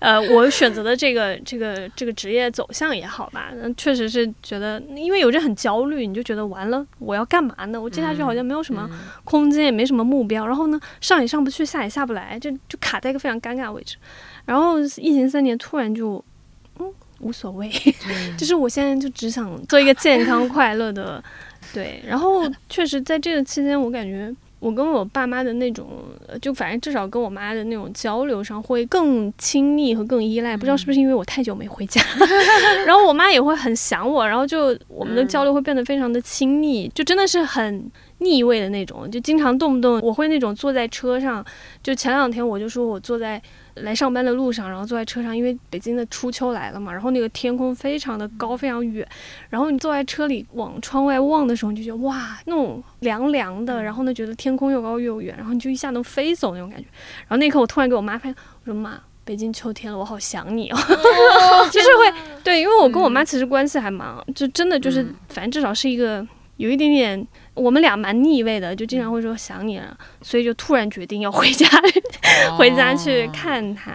[0.00, 7.78] 呃，我选择的这个这个这个职业走向也好吧，确实是觉得，因为有着很焦虑，你就觉得完了，我要干嘛呢？
[7.78, 8.88] 我接下去好像没有什么
[9.22, 13.96] 空间，也没什么目标，然后呢，上也上不去，下也下不来，就就卡在一个非常尴尬位置。
[14.46, 16.24] 然后疫情三年，突然就。
[17.20, 17.70] 无所谓，
[18.36, 21.22] 就是我现在就只想做一个健康快乐的，
[21.72, 22.02] 对。
[22.06, 25.86] 然后确实在这个期间，我感觉我跟我爸妈的那种，
[26.40, 30.56] 就反正至少跟我妈的那种交流上会更亲密和更依赖。
[30.56, 32.02] 不知道是不是因为我太久没回家，
[32.86, 41.44] 然后我妈也会很想我，然后就我们的交流会变得非常的亲密，就真的是很腻味的那种，就经常动不动我会那种坐在车上，
[41.82, 43.40] 就前两天我就说我坐在。
[43.80, 49.06] 来上班的路上，然后坐在车上，因为北京的初秋来了嘛，然后那个天空非常的高，非常远，
[49.50, 56.86] 然后你坐在车里往窗外望的时候，你就觉得哇，那种凉凉的，然后呢，觉得天空又高又远，然后你就一下能飞走那种感觉。
[57.28, 60.78] 然后那一刻，我突然给我妈发现，我说妈，北京秋天了，我好想你哦。
[61.70, 62.10] 就是会
[62.42, 66.26] 对，因为我跟我妈其实关系还蛮，就真的就是，反正至少是一个
[66.56, 71.68] 有一点点，我们俩蛮腻味的，就经常会说想你了，所以就突然决定要回家，
[72.56, 73.92] 回家去看他。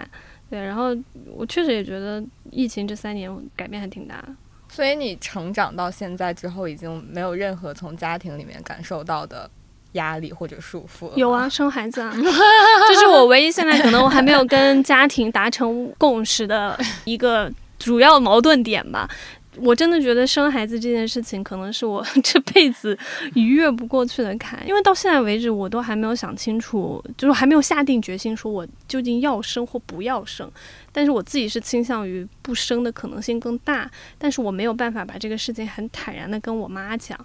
[0.48, 0.96] 对，然后
[1.34, 4.28] 我确实也觉得疫情这三年改变还挺大的。
[4.68, 9.50] 所以你成长到现在之后，已经没有任何从家庭里面感受到的
[9.92, 11.12] 压力或者束缚了。
[11.16, 19.08] 有啊，生孩子啊， 这是我唯一现在可能我还没有跟家庭达成共识的一个主要矛盾点吧。
[19.58, 22.98] 我真的觉得生孩子这件事情可能是我 这辈子
[23.34, 30.50] 逾越不过去的坎，因为到现在为止我都还没有想清楚，就是还没有下定决心说我究竟要生或不要生。
[30.90, 37.18] 但是我自己是倾向于不生的可能性更大，但是我没有办法把这个事情很坦然的跟我妈讲。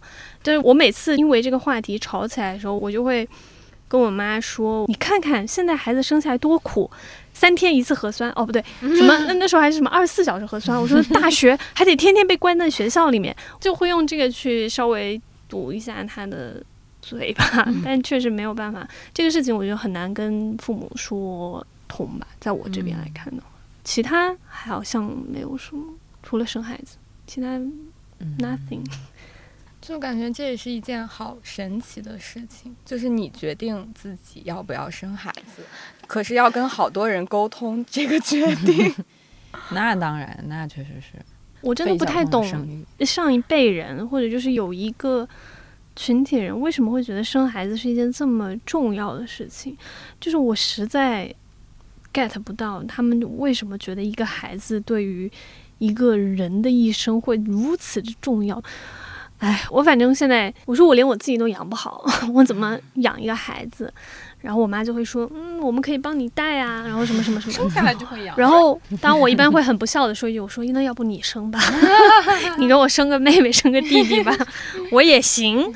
[0.43, 3.27] 就是我每次因为这个话题吵起来的时候，我就会
[3.87, 6.89] 跟我妈说：“你看看现在孩子生下来多苦。”
[7.37, 8.31] 三天一次核酸。
[8.35, 10.75] 哦，不对，什么那那时候还是什么二十四小时核酸？
[10.81, 16.63] 我说大学还得天天被关在学校里面，就会用这个去稍微堵一下他的
[16.99, 17.45] 嘴巴，
[17.85, 18.87] 但确实没有办法。
[19.13, 23.47] 这个事情我觉得很难跟父母说通吧，在我这边来看的话，
[23.83, 26.97] 其他好像没有什么，除了生孩子，
[27.27, 27.59] 其他
[28.39, 28.83] nothing。
[29.79, 35.61] 就感觉这也是一件好神奇的事情，就是你决定自己要不要生孩子，
[36.07, 38.95] 可是要跟好多人沟通这个决 定。
[39.71, 41.19] 那当然，那确实是。
[41.61, 42.45] 我真的不太懂
[43.01, 45.27] 上一辈人，或者就是有一个
[45.95, 49.75] 群体人为什么会觉得生孩子是一件这么重要的事情，
[50.19, 51.33] 就是我实在
[52.13, 55.29] get 不到他们为什么觉得一个孩子对于
[55.79, 58.63] 一个人的一生会如此之重要。
[59.39, 63.91] 哎，我反正现在，我说我连我自己都养不好， 我怎么养一个孩子？
[64.39, 68.37] 然后我妈就会说，嗯，我们可以帮你带啊，然后什么什么什么， 生下来就会养。
[68.37, 71.59] 然后，当我一般会很不孝的说一句，我说那要不你生吧，
[72.57, 74.31] 你给我生个妹妹，生个弟弟吧，
[74.91, 75.73] 我也行。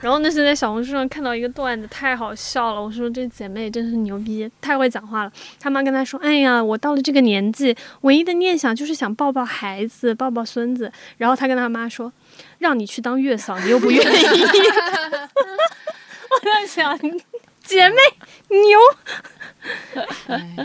[0.00, 2.82] 然后那是在小红书上看到一个段子，太好笑了。
[2.82, 5.32] 我说这姐妹真是牛逼，太会讲话了。
[5.58, 10.92] 他妈跟她说，哎呀，我到了这个年纪，唯一的念想就是想抱抱孩子，抱抱孙子。
[11.16, 12.12] 然后她跟她妈说。
[12.58, 14.26] 让你去当月嫂，你又不愿意。
[16.30, 16.98] 我在想，
[17.64, 17.96] 姐妹
[18.48, 18.78] 牛，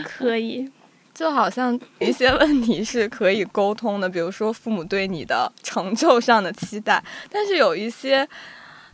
[0.04, 0.70] 可以，
[1.14, 8.28] 就好像一些问题是可以沟通的，比如说父母对你的成就上的期待，但是有一些，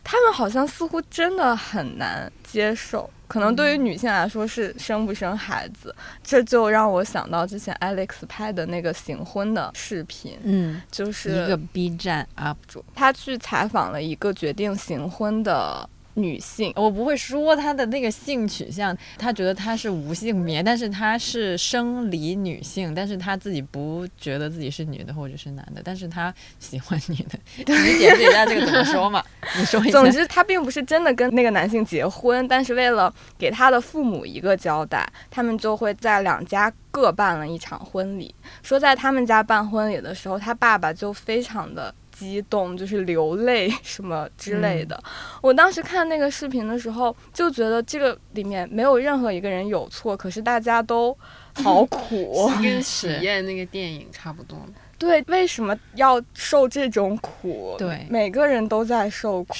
[0.03, 3.09] 他们好像似乎真的很难接受。
[3.27, 5.93] 可能对于女性来说是生不生孩子，
[6.23, 15.89] 这就让我想到之前 Alex 拍的那个行婚的视频，嗯，就是一个 B 站 UP 主，他去采访了一个决定行婚的。
[16.17, 27.37] 女性，我不会说她的那个性取向，她觉得她是无性别，但是她是生理女性，但是她自己不觉得自己是女的或者是男的，但是她喜欢女的。
[27.57, 29.23] 你解释一下这个怎么说嘛？
[29.57, 29.91] 你说一下。
[29.91, 38.33] 总之，她并不是真的跟那个男性结婚，但是为了给她的父母一个交代，他们就会在两家各办了一场婚礼。
[38.63, 41.93] 说在他们家办婚礼的时候，他爸爸就非常的。
[42.17, 45.01] 激动就是流泪 什么之类的。
[45.41, 51.15] 我当时看那个视频的时候，就觉得这个里面没有任何一个人有错，可是大家都
[51.63, 54.57] 好苦，跟喜宴那个电影差不多。
[54.99, 57.75] 对，为什么要受这种苦？
[57.77, 59.55] 对，每个人都在受苦，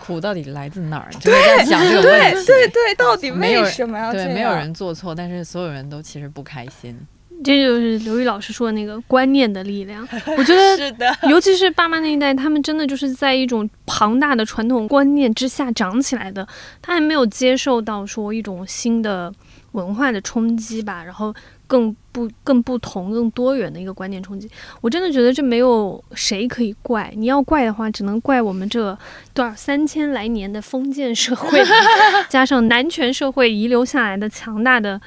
[0.00, 1.12] 苦到底来自哪儿？
[1.20, 2.44] 就是在想这个问题。
[2.44, 4.26] 对对，到底为什么要这样？
[4.26, 6.98] 对，没有人做错，但是所有人都其实不开心。
[7.42, 10.06] 这就是刘宇老师说的那个观念的力量。
[10.36, 16.46] 我觉得，是的，尤其是爸妈那一代，他们真的就是在一种庞大的传统观念之下长起来的，
[16.82, 19.32] 他还没有接受到说一种新的
[19.72, 21.34] 文化的冲击吧，然后
[21.66, 24.50] 更不更不同、更多元的一个观念冲击。
[24.80, 28.98] 我真的觉得这没有谁可以怪，你要怪的话，只能怪我们这
[29.32, 31.62] 多少三千来年的封建社会，
[32.28, 35.00] 加上男权社会遗留下来的强大的。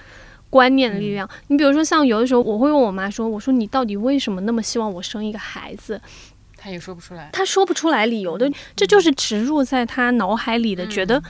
[0.54, 6.00] 观念的力量，你比如说，像有的时候，我会问我妈说：“我说你到底为什么那么希望我生一个孩子？”
[6.56, 11.24] 她也说不出来，她说不出来理由的，这就是植入在她脑海里的，觉得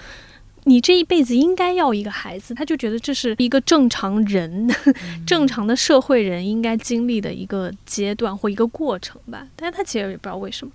[0.65, 4.69] 你这一辈子应该要一个孩子，她就觉得这是一个正常人、
[5.25, 9.47] 正常的社会人应该经历的一个阶段或一个过程吧。
[9.55, 10.73] 但是她其实也不知道为什么，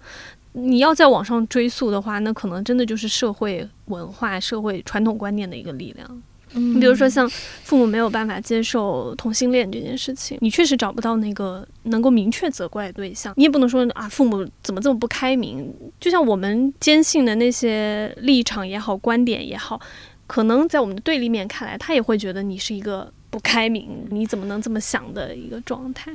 [0.52, 6.22] 你要在网上追溯的话，那可能真的就是社会文化、社会传统观念的一个力量。
[6.52, 7.28] 你比如说，像
[7.62, 13.32] 父母没有办法接受同性恋这件事情，你确实找不到那个能够明确责怪的对象。
[13.36, 15.74] 你也不能说啊，父母怎么这么不开明？
[15.98, 19.80] 就像我们坚信的那些立场也好，观点也好，
[20.26, 26.10] 可能在我们的对立面看来，他也会觉得你是一个不不开明，你怎么能这么想的一个状态，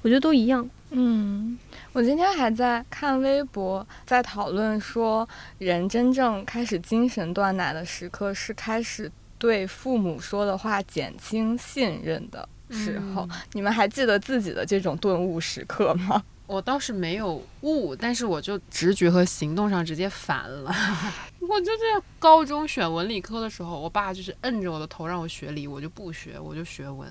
[0.00, 0.70] 我觉得都一样。
[0.90, 1.58] 嗯，
[1.92, 5.28] 我今天还在看微博，在讨论说，
[5.58, 13.28] 人真正开始精神断奶的时刻是开始对父母说的话减轻信任的时候。
[13.52, 16.22] 你们还记得自己的这种顿悟时刻吗？
[16.48, 20.74] 我倒是没有悟，但是我就直觉和行动上直接反了。
[21.40, 27.06] 我就是高中选文理科的时候，我爸就是摁着我的头让我学理，我就不学，我就学文。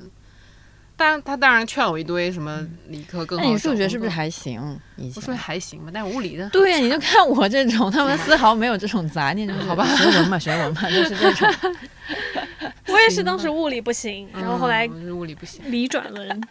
[1.00, 3.46] 但他当然劝我一堆什么理科更好。
[3.46, 4.60] 那你数学是不是还行？
[4.98, 6.50] 我数学还行吧，但是物理的。
[6.50, 11.48] 对呀，你就 看我这种，他们丝毫没有这种杂念，好吧，学文嘛，学文嘛， 就是这种。
[12.88, 16.42] 我也是当时物理不行，然后后来物理不行，理转文。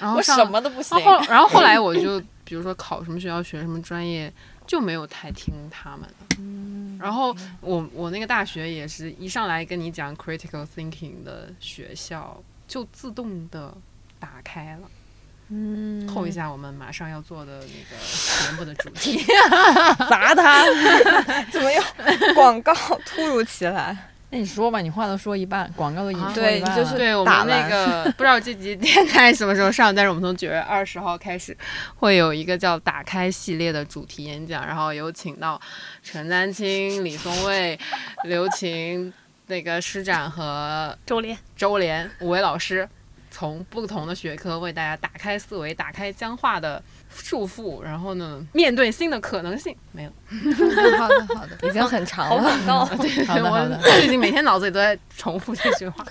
[0.00, 0.98] 然后我什么都不行。
[1.28, 4.32] 然后后来我就比如说考什么学校学什么专业，
[4.66, 6.36] 就没有太听他们的。
[6.40, 6.98] 嗯。
[7.00, 12.42] 然后我我那个大学也是一上来跟你讲 critical thinking 的学校。
[12.66, 13.74] 就自动的
[14.18, 14.88] 打开了，
[15.48, 19.22] 嗯，扣一下我们马上要做的那个节目的主题
[20.08, 20.64] 砸他，
[21.52, 21.82] 怎么又
[22.34, 22.74] 广告
[23.06, 23.96] 突如其来？
[24.30, 31.56] 那你说吧，你话都说一半，广告都已经对，就是对我们那个不知道这集电台什么时候上，但是我们从九月二十号开始
[31.96, 35.60] 会有一个叫“打开”系列的主题演讲，然后有请到
[36.02, 37.78] 陈丹青、李松蔚、
[38.24, 39.12] 刘晴。
[39.46, 42.88] 那个施展和周连、周连五位老师，
[43.30, 49.76] 从不同的学科为大家打开思维，打开僵化的束缚，然后呢，面对新的可能性。
[49.92, 50.10] 没有，
[50.98, 52.42] 好的好的，已经很长了。
[52.42, 56.04] 广告， 对，好的好的， 最近每天脑子里都在重复这句话。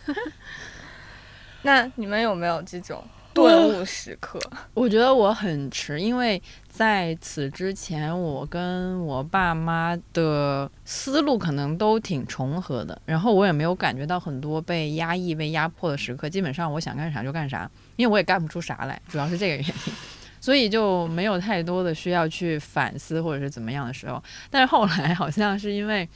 [1.64, 3.04] 那你们有没有这种
[3.34, 4.40] 顿悟时刻？
[4.74, 6.42] 我觉得我很迟，因为。
[6.74, 16.28] 在此之前，我跟我爸妈的思路可能都挺重合的，然后我也没有感觉到很多被压抑、被压迫的时刻。
[16.28, 19.74] 基本上我想干啥就干啥，因为我也干不出啥来，主要是这个原因，
[20.42, 24.20] 所以就没有太多的需要去反思或者是怎么样的时候。
[24.50, 26.10] 但是后来好像是因为。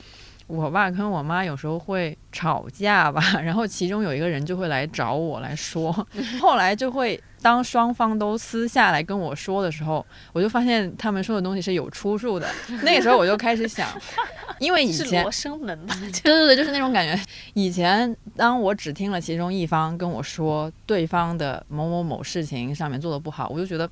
[0.48, 5.92] 我爸跟我妈有时候会吵架吧， 然后其中有一个人就会来找我来说，
[6.42, 12.48] 后来就会当双方都私下来跟我说的时候，我就发现他们说的东西是有出处的。
[12.82, 13.88] 那个时候我就开始想，
[14.60, 15.94] 因为以前罗生门吧，
[16.24, 17.22] 对对对，就是那种感觉。
[17.54, 23.90] 以前当我只听了其中一方跟我说对方的某某某事情上面做的不好，我就觉得。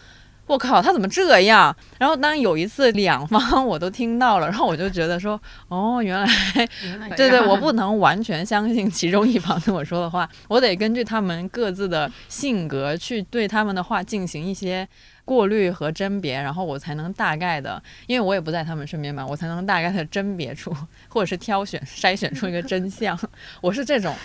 [0.48, 1.76] 我靠，他怎么这样？
[1.98, 5.40] 然后当有一次两方我都听到了，然后我就觉得说，
[5.70, 6.28] 哦，原来，
[7.18, 14.88] 对对，我不能完全相信其中一方跟我说的话，我得根据他们各自的性格去对他们的话进行一些
[15.24, 20.72] 过滤和甄别，然后我才能大概的，因为我也不在他们身边嘛，我才能大概的甄别出
[21.08, 23.20] 或者是挑选筛选出一个真相。
[23.62, 24.16] 我是这种，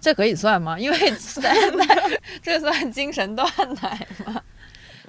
[0.00, 0.76] 这可以算吗？
[0.76, 0.98] 因为
[2.42, 3.48] 这算 精神断
[3.80, 4.42] 奶吗？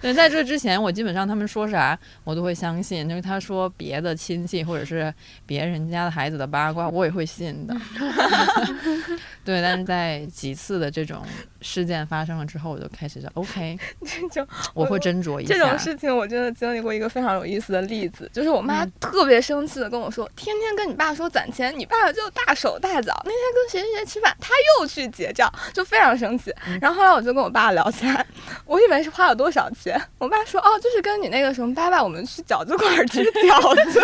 [0.02, 3.08] 对，在这之前，我基本上他们说啥，我都会相信。
[3.08, 5.14] 就是他说别的亲戚或者是
[5.46, 7.76] 别人家的孩子的八卦，我也会信的。
[9.44, 11.24] 对，但是在几次的这种
[11.62, 13.78] 事件发生了之后，我就开始就 OK，
[14.32, 15.56] 就我会斟酌一下。
[15.56, 23.20] 这种事情我真的经历过一个非常有意思的例子，就是我妈特别生气的跟我说，天天跟你爸说攒钱，你爸爸就大手大脚。
[23.26, 26.54] 那天跟谁谁谁吃饭，他又去结账，就非常生气。
[26.80, 28.24] 然后后来我就跟我爸聊起来，
[28.66, 29.89] 我以为是花了多少钱。
[30.18, 34.00] 我爸说：“哦，就是跟你那个什么爸爸，我们去饺子馆吃饺子。”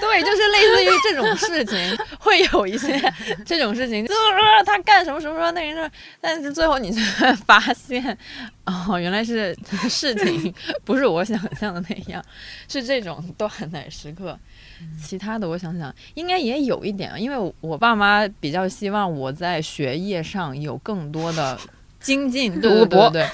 [0.00, 3.00] 对，就是类似于这种事情，会有一些
[3.44, 5.90] 这种事情，就是说他干什么什么什么那人，
[6.20, 8.16] 但是最后你才发现，
[8.64, 9.56] 哦，原来是
[9.88, 10.54] 事情
[10.84, 12.24] 不是我想象的那样，
[12.68, 14.38] 是这种断奶时刻。
[15.02, 21.58] 其他的我想想，应该也有一点，因为我爸妈比较希望我在学业上有更多的
[21.98, 23.22] 精进，读博，对。
[23.22, 23.30] 对，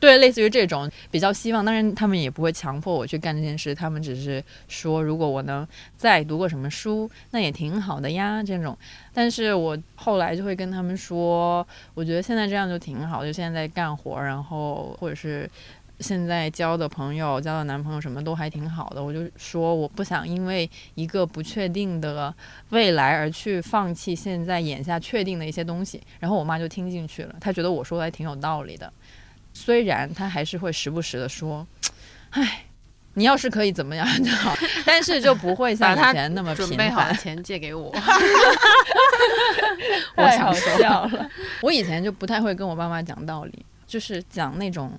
[0.00, 8.42] 对类似于这种比较希望，当然他们也不会强迫我去干这件事，他们只是说，如果我能再读个什么书，那也挺好的呀。
[8.42, 8.76] 这种，
[9.12, 15.50] 但是我后来就会跟他们说，我觉得现在这样就挺好，就现在在干活，然后或者是
[16.00, 19.02] 现在交的朋友、交的男朋友什么都还挺好的。
[19.02, 22.32] 我就说，我不想因为一个不确定的
[22.70, 26.00] 未来而去放弃现在眼下确定的一些东西。
[26.20, 28.92] 然后我妈就听进去了，她觉得我说的还挺有道理的。
[29.52, 31.66] 虽然他还是会时不时的说
[32.30, 32.64] ：“唉，
[33.14, 34.56] 你要是可以怎么样就好。
[34.86, 37.92] ”但是就不会像以前那么准备好钱借给我。
[40.16, 41.30] 我想笑了！
[41.62, 44.98] 我以前就不太会跟我爸妈讲道理，就是讲那种。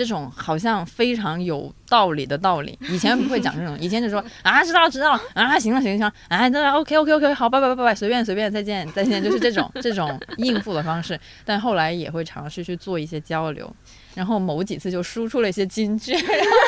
[0.00, 2.78] 这种好像非常有道理的道理。
[2.88, 11.20] 以前不会讲这种，以前就说啊知道了知道了啊行了行了行了，啊那 OK OK OK 好拜拜拜拜拜随便随便再见再见，就是这种 这种应付的方式。
[11.44, 13.70] 但后来也会尝试去做一些交流，
[14.14, 16.14] 然后某几次就输出了一些金句，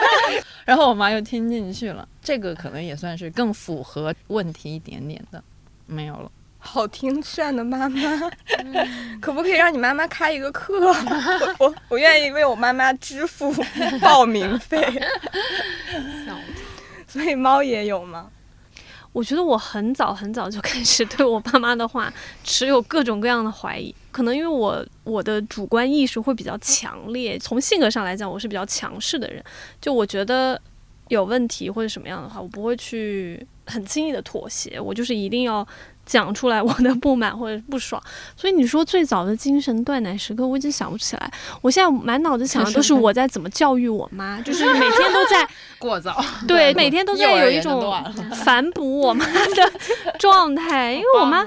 [0.66, 2.06] 然后我妈又听进去了。
[2.22, 5.42] 这个可能也算是更符合问题一点点的，
[5.86, 6.30] 没有了。
[6.64, 8.30] 好听劝的妈妈，
[9.20, 10.78] 可不可以让你妈妈开一个课？
[11.58, 13.52] 我我我愿意为我妈妈支付
[14.00, 14.80] 报名费。
[17.06, 18.30] 所以猫也有吗？
[19.12, 22.10] 我觉得我很早很早就开始对我爸妈的话
[22.42, 29.44] 持有各种各样的怀疑，可能因为我我的主观意识会比较强烈，从性格上来讲，我是比较强势的人。
[29.78, 30.58] 就我觉得
[31.08, 35.66] 有问题或者什么样的话，我不会去很轻易的妥协，我就是一定要。
[36.12, 38.00] 讲出来我的不满或者不爽，
[38.36, 41.32] 所以你说最早的精神断奶时刻，我已经想不起来。
[41.62, 45.48] 我现在满脑子想的都是我在怎么教育我妈， 就是每天都在
[45.78, 47.90] 过早，对，每天都在有一种
[48.44, 49.72] 反哺我妈的
[50.18, 51.46] 状态，因为我妈。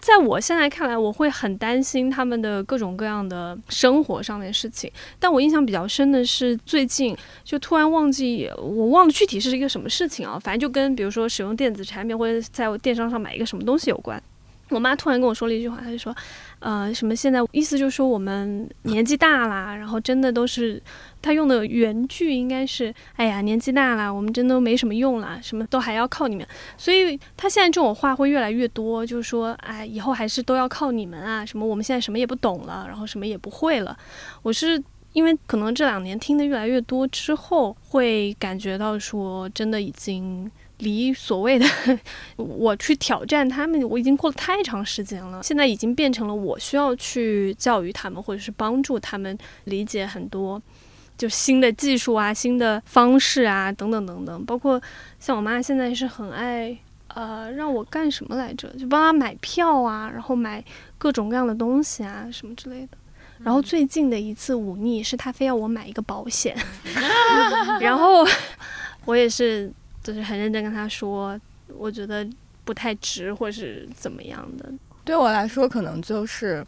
[0.00, 4.90] 在我现在看来，我会很担心他们的各种各样的生活上面事情。
[5.18, 10.38] 但我印象比较深的是，最近就突然忘记，我忘了具体是一个什么事情啊。
[10.38, 14.22] 反正就跟比如说使用电子产品或者在电商上买一个什么东西有关。
[14.70, 16.14] 我妈突然跟我说了一句话，她就说
[16.60, 20.82] ：“呃，什么现在意思就是说我们年纪大啦，然后真的都是。”
[21.20, 26.46] 她用的原句应该是：“哎呀，年纪大了，我们真的没什么用了，什么都还要靠你们。”
[26.78, 31.44] 所以她现在这种话会越来越多，就是说：“哎，以后还是都要靠你们啊！
[31.44, 33.98] 什么我们现在什么也不懂了，然后什么也不会了。”
[34.42, 34.80] 我是
[35.12, 40.48] 因为可能这两年听的越来越多之后，会感觉到说，真的已经
[40.78, 41.66] 离所谓的
[42.36, 45.42] 我去挑战他们，我已经过了太长时间了。
[45.42, 50.60] 现在已经变成了我需要去教育他们，或者是帮助他们理解很多。
[51.16, 54.80] 就新的技术啊，新的方式啊，等等等等，包括
[55.18, 58.68] 像我妈现在是很爱，呃，让我干什么来着？
[58.78, 60.64] 就帮她买票啊，然后买
[60.96, 62.96] 各种各样的东西啊，什么之类的。
[63.42, 66.56] 然后最近的一次忤逆是她非要我买一个保险，
[67.80, 68.24] 然后
[69.04, 69.72] 我也是
[70.08, 71.38] 就是很认真跟他说，
[71.76, 72.26] 我觉得
[72.64, 74.72] 不太值或是怎么样的。
[75.04, 76.64] 对我来说，可能就是。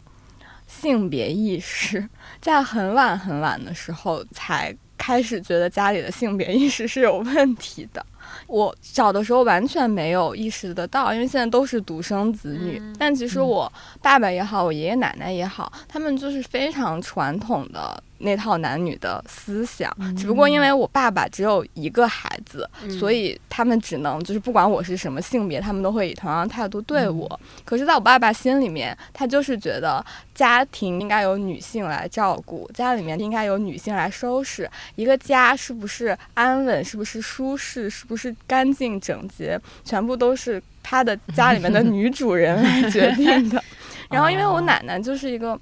[0.67, 2.07] 性别意识
[2.39, 8.05] 在很晚很晚的时候才开始觉得家里的性别意识是有问题的。
[8.47, 12.81] 我小的时候完全没有意识得到，因为现在都是独生子女。
[12.97, 13.69] 但其实我
[14.01, 18.01] 爸爸也好，我爷爷奶奶也好，他们就是非常传统的。
[18.21, 22.69] 那套男女的思想，只不过因为我爸爸只有一个孩子，
[22.99, 27.39] 所以他们只能就是不管我是什么性别，他们都会以同样态度对我。
[27.65, 30.03] 可是，在我爸爸心里面，他就是觉得
[30.35, 34.69] 家庭应该由女性来照顾，家里面应该由女性来收拾。
[34.95, 43.63] 一个家是不是安稳，是不是舒适，是不是干净整洁，全部都是他的家里面的女主人来决定的。
[44.09, 45.59] 然后，因为我奶奶就是一个。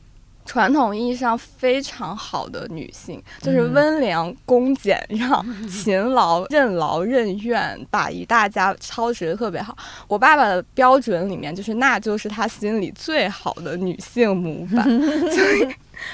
[0.49, 9.77] 传统意义上非常好的女性，就是温良恭俭让、勤劳、任劳任怨，把一大家操持的特别好。
[10.07, 14.83] 我爸爸的标准里面，就是那就是他心里最好的女性模板，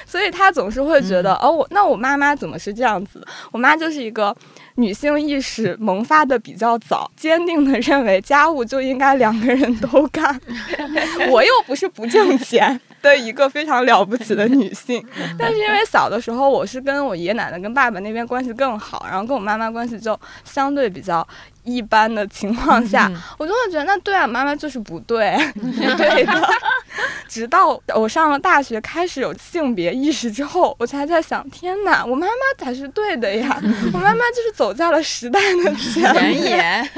[0.04, 3.24] 所以，他总是会觉得，哦，我那我妈妈怎么是这样子？
[3.52, 4.34] 我妈就是一个
[4.76, 10.40] 女性意识萌发的比较早，坚定的认为家务就应该两个人都干，
[11.30, 12.80] 我又不是不挣钱。
[13.02, 15.04] 的一个非常了不起的女性，
[15.38, 21.24] 但是因为小的时候我是跟我爷爷奶奶跟爸爸那边关系更好，然后跟我妈妈关系就相对比较
[21.66, 25.36] 一般的情况下，我就会觉得那对啊，妈妈就是不对，
[25.98, 26.32] 对的。
[27.28, 33.60] 直到我上了大学，开始有性别意识之后，我才在想，天哪，我妈妈才是对的呀！
[33.92, 36.88] 我妈妈就是走在了时代的前沿。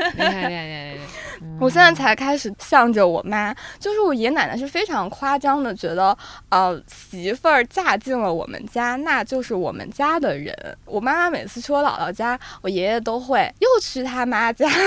[1.60, 6.16] 我现在才开始向着我妈，就是我爷爷奶奶是非常夸张的，觉得
[6.50, 10.54] 呃媳妇儿嫁进了我们家，那就是我们家的人。
[10.84, 14.68] 我妈妈每次去我姥姥家，我爷爷都会又去他妈家。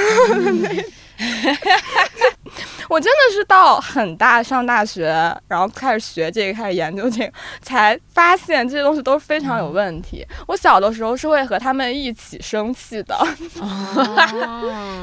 [2.90, 5.06] 我真的是到很大上大学，
[5.48, 10.28] 然后开始学这个，开始研究这个，才发现这些东西都非常有问题。
[10.48, 13.18] 我小的时候是会和他们一起生气的。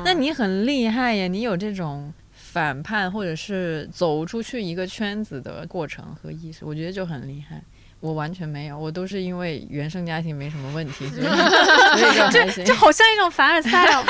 [0.05, 7.63] 那你很厉害呀，你有这种反叛或者是走出去一个圈子的过程和意识，我觉得就很厉害。
[8.01, 11.25] 我完全没有，我都是因为原生家庭没什么问题， 所以
[12.31, 14.05] 这这好像一种凡尔赛哦。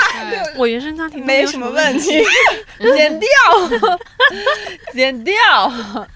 [0.56, 2.20] 我原生家庭没什么问题，
[2.96, 3.28] 剪掉，
[4.92, 6.06] 剪掉。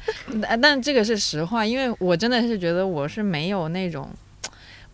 [0.60, 4.08] 但这个是实话，因为我真的是觉得我是没有那种。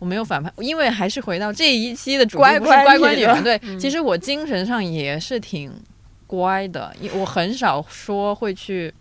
[0.01, 3.43] 我没有反叛，因为还是回到这一期的主题乖不是乖乖乖女了女嘛？
[3.43, 5.73] 对，其实我精神上也是挺
[6.25, 8.95] 乖的，因我很少说会去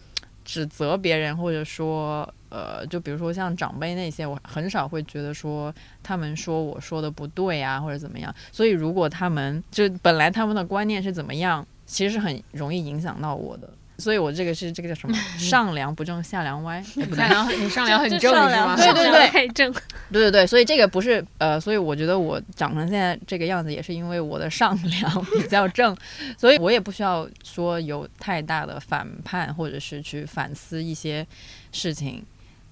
[0.44, 8.34] 指责别人，或者说呃，就比如说像长辈那些，我很少会觉得说他们说我说的不对啊，或者怎么样。
[8.52, 13.70] 所以如果他们就本来他们的观念是怎么样，其实是很容易影响到我的。
[14.00, 15.18] 所以我这个是这个叫什么？
[15.40, 18.32] 上梁不正下梁歪， 哎不对上，梁你上梁很正
[18.76, 19.74] 对对对太正。
[20.12, 25.98] 对对对，所以这个不是呃，所以我觉得我长成现在这个样子，也是因为我的上梁比较正，
[26.38, 31.26] 所以我也不需要说有太大的反叛，或者是去反思一些
[31.72, 32.24] 事情，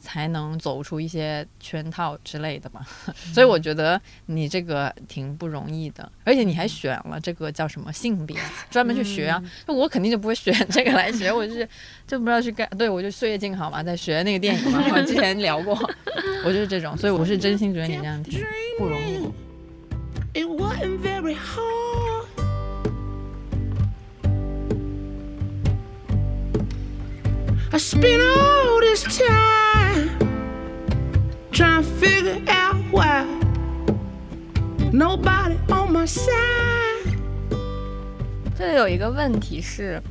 [0.05, 2.85] 才能走出一些圈套之类的嘛。
[3.33, 8.37] 所以我觉得你这个挺不容易的，而且你还选了这个叫什么性别，
[8.69, 9.43] 专门去学啊。
[9.65, 11.67] 那我肯定就不会选这个来学，我就是
[12.05, 12.69] 就不知道去干。
[12.77, 15.75] 对我就岁月静好嘛，在学那个电影嘛， 我之前聊过。
[16.45, 18.39] 我就是这种，所以我是真心觉得你这样挺
[18.77, 19.27] 不容易。
[20.33, 22.25] It wasn't very hard.
[27.71, 29.74] I spent all this time
[31.55, 33.25] trying to figure out why
[34.91, 37.15] nobody on my side.
[38.57, 40.01] 这里有一个问题是，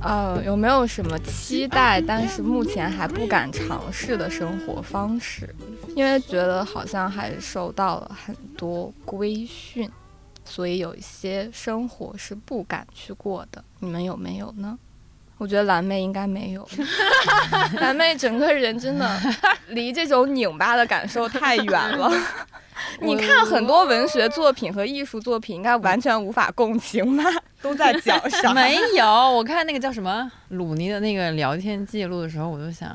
[0.00, 5.52] 呃，有没有什么期待，但是目前还不敢尝试的生活方式？
[5.96, 9.90] 因为觉得好像还受到了很多规训，
[10.44, 13.64] 所以有一些生活是不敢去过的。
[13.80, 14.78] 你们有没有呢？
[15.40, 16.68] 我觉得蓝妹应该没有，
[17.80, 19.10] 蓝妹整个人真的
[19.68, 22.12] 离这种拧巴的感受太远了。
[23.00, 27.24] 你看很多文学作品和艺术作品，应该完全无法共情吧？
[27.62, 28.54] 都在脚上。
[28.54, 32.94] 没有，我看那个叫什么鲁尼的那个聊天记录的时候，我就想。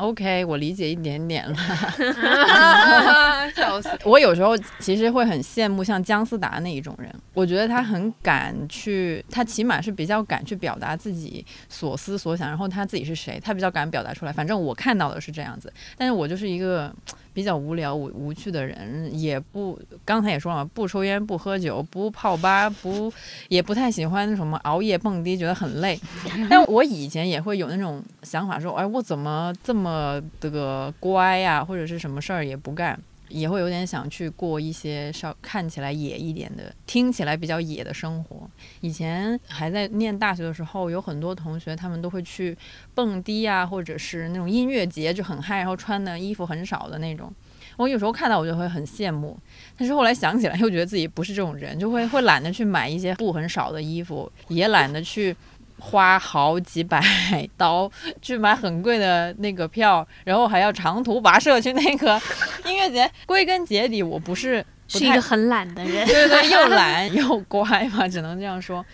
[0.00, 1.56] OK，我理解一点点了。
[3.54, 3.90] 笑死！
[4.04, 14.32] 我有时候其实会很羡慕像姜思达那一种人，我觉得他很敢去，他起码是比较敢去表达自己所思所想，然后他自己是谁，他比较敢表达出来。
[14.32, 16.92] 反正我看到的是这样子，但是我就是一个
[17.32, 23.12] 比较无聊无无趣的人，也不刚才也说了，不抽烟不喝酒不泡吧不
[23.48, 25.98] 也不太喜欢什么熬夜蹦迪，觉得很累。
[26.50, 32.98] 但我以前也会有那种想法说，哎，我怎么这么的乖呀、或者是什么事儿也不干。
[33.30, 38.50] 也会有点想去过一些稍看起来野一点的，听起来比较野的生活。
[38.80, 42.56] 以前还在念大学的时候，有很多同学他们都会去
[42.94, 47.32] 蹦迪啊，或者是那种音乐节，就很嗨，然后穿的衣服很少的那种。
[47.76, 49.38] 我有时候看到我就会很羡慕，
[49.76, 55.34] 但是后来想起来又觉得自己不是这种人，就会会懒得去买一些布很少的衣服，也懒得去
[55.80, 57.02] 花好几百
[57.56, 57.90] 刀
[58.22, 62.20] 去买很贵的那个票，然后还要长途跋涉去那个
[62.66, 63.10] 音乐节。
[63.26, 66.06] 归根结底，我不是不是一个很懒的人。
[66.06, 68.84] 对对对，又懒 又乖嘛，只能这样说。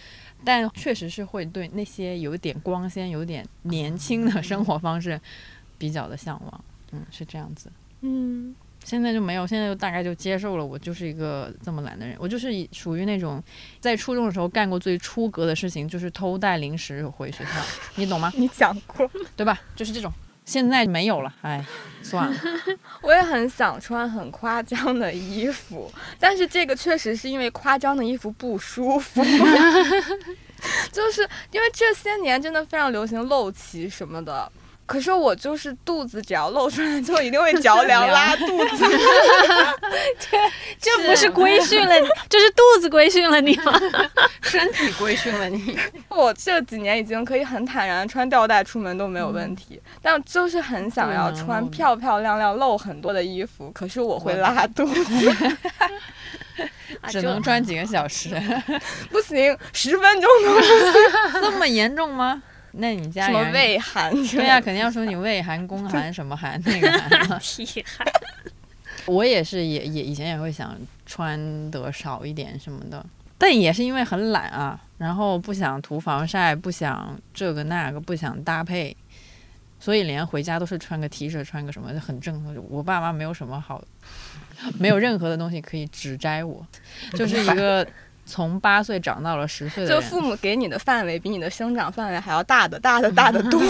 [0.44, 5.20] 但确实是会对那些有点光鲜、有点年轻的生活方式
[5.76, 6.64] 比较的向往。
[6.92, 7.72] 嗯，是这样子。
[8.02, 8.54] 嗯，
[8.86, 12.16] 现在就没有，现在就大概就接受了，我就是一个这么懒的人。
[12.20, 13.42] 我就是属于那种
[13.80, 17.50] 在初中的时候干过最出格的事情，就是偷带零食回学校，
[17.96, 18.32] 你懂吗？
[18.38, 19.10] 你讲过。
[19.34, 19.60] 对吧？
[19.74, 20.12] 就是这种。
[20.44, 21.66] 现在没有了，哎，
[22.04, 22.40] 算了。
[23.02, 29.20] 我也很想穿很夸张的衣服，但是这个确实是因为夸张的衣服不舒服。
[30.92, 34.50] 就是因为这些年真的非常流行露脐什么的，
[34.86, 38.84] 可是我就是肚子只要露出来 就一定会着凉 拉肚子。
[40.18, 40.38] 这
[40.80, 43.72] 这不是规训了你，这是肚子规训了你吗？
[44.42, 45.76] 身体规训了你。
[46.08, 55.56] 我这几年已经可以很坦然地穿吊带出门都没有问题，但就是很想要穿漂漂亮亮、露很多的衣服，可是我会拉肚子，
[57.08, 58.30] 只能穿几个小时，
[59.10, 60.70] 不行，十分钟都不行。
[61.42, 62.40] 这么严重吗？
[62.78, 64.12] 那你家什么人胃寒？
[64.28, 67.38] 对呀、肯定要说你胃寒、 宫寒什么寒那个寒 了。
[67.38, 68.04] 屁 孩。
[69.06, 73.04] 我也是也也以前也会想穿得少一点什么的，
[73.38, 78.96] 但也是因为很懒啊，然后不想涂防晒，不想这个那个，不想搭配，
[79.78, 82.56] 所以连回家都是穿个 T 恤，穿个什么很正。
[82.68, 83.80] 我爸妈没有什么好，
[84.76, 86.66] 没有任何的东西可以指摘我，
[87.12, 87.86] 就是一个
[88.26, 93.62] 从八岁长到了十岁的，就父母给你的范围比你的生长范围还要大的大的大的 多。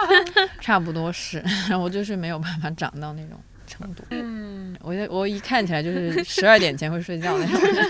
[0.60, 1.42] 差不多是，
[1.78, 4.02] 我就是没有办法长到那种程度。
[4.10, 7.86] 嗯， 我就我一看起来就是十二点前会睡觉那种人。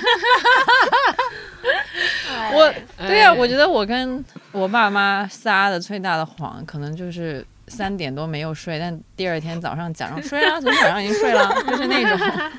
[2.52, 2.74] 我
[3.06, 12.50] 对呀、我觉得我跟我爸妈撒的最大的谎，可能就是三点多没有睡，但第二天早上假装睡了，昨天晚上已经睡了，就是那种。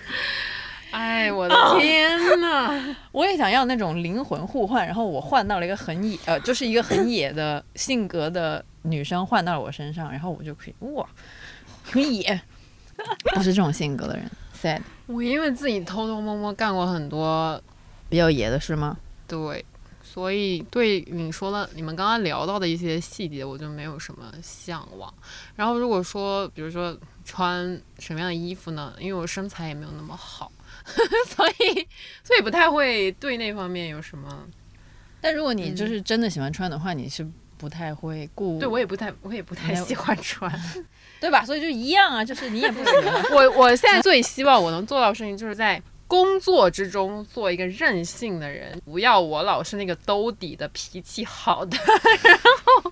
[0.91, 2.95] 哎，我的天呐！
[3.11, 11.07] 我也想要那种灵魂互换，然后我换到了一个很野，呃，就是一个很野的性格的女生换到了我身上，然后我就可以哇，
[11.83, 12.41] 很野，
[13.35, 14.29] 不是这种性格的人
[14.59, 17.61] ，sad，我因为自己偷偷摸摸干过很多
[18.09, 18.97] 比较野的事吗？
[19.27, 19.63] 对，
[20.01, 25.13] 所以对你说了你们刚刚聊到的一些细节，我就没有什么向往。
[25.55, 28.91] 然后如果说，比如说穿什么样的衣服呢？
[28.99, 30.51] 因为我身材也没有那么好，
[31.35, 31.87] 所以
[32.23, 34.47] 所以不太会对那方面有什么。
[35.21, 37.27] 但如果你就是真的喜欢穿的话，你是
[37.57, 40.51] 不太会顾，对我也不太，我也不太喜欢穿。
[41.19, 41.43] 对吧？
[41.43, 43.23] 所以就一样啊，就是你也不喜欢。
[43.31, 51.77] 我我现在最希望我能做到的事情，就是在工作之中做一个任性的人，不要我老是那个兜底的脾气好的，
[52.25, 52.35] 然
[52.65, 52.91] 后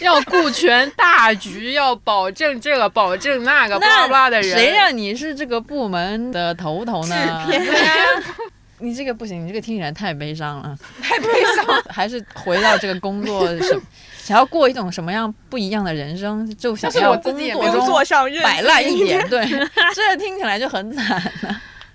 [0.00, 4.50] 要顾全大局，要保证这个保证那个，巴拉巴拉的人。
[4.58, 7.46] 谁让你是这个部门的头头呢？
[8.80, 11.82] 你这个不行，你这个听起来太悲伤了，太悲伤。
[11.88, 13.80] 还是回到这个工作什，
[14.18, 19.24] 想要过一种什么样不一样的人生，就想要工作中做上任摆烂一点。
[19.30, 19.46] 对，
[19.94, 21.32] 这听起来就很惨。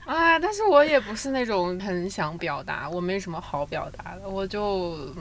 [0.06, 5.14] 哎，但是我也不是那种很想表达，我没什么好表达的，我就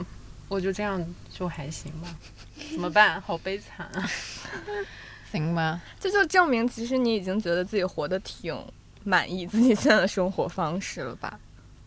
[0.47, 2.07] 我就这样就还行吧。
[2.71, 3.21] 怎么办？
[3.21, 4.09] 好悲惨啊！
[5.31, 8.55] 行吧，这就证明其实你已经觉得自己活得挺
[9.03, 11.39] 满意自己现在的生活方式了吧？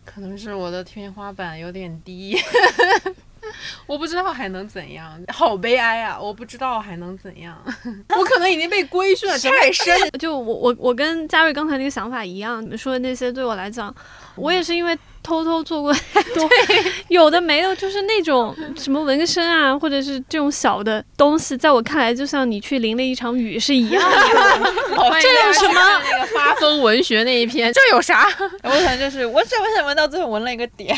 [0.03, 2.37] 可能是我的天花板有点低，
[3.87, 6.17] 我不知道还能怎样，好悲哀啊！
[6.19, 7.57] 我不知道还能怎样，
[8.17, 9.95] 我可能已经被规训了太深。
[10.19, 13.93] 就我我我跟嘉瑞刚才那个想法一样，你们说的那些对我来讲，
[14.35, 16.49] 我也是因为偷偷做过太多
[17.09, 24.17] 有的没有，就是那种什么纹身啊，或者是这种小的东西，在我看来就像你去淋了一场雨是一样的。
[25.21, 25.81] 这有什么？
[26.09, 28.27] 那个发疯文学那一篇，这有啥？
[28.63, 30.95] 我可能就是我怎么想闻到最后闻了一个点。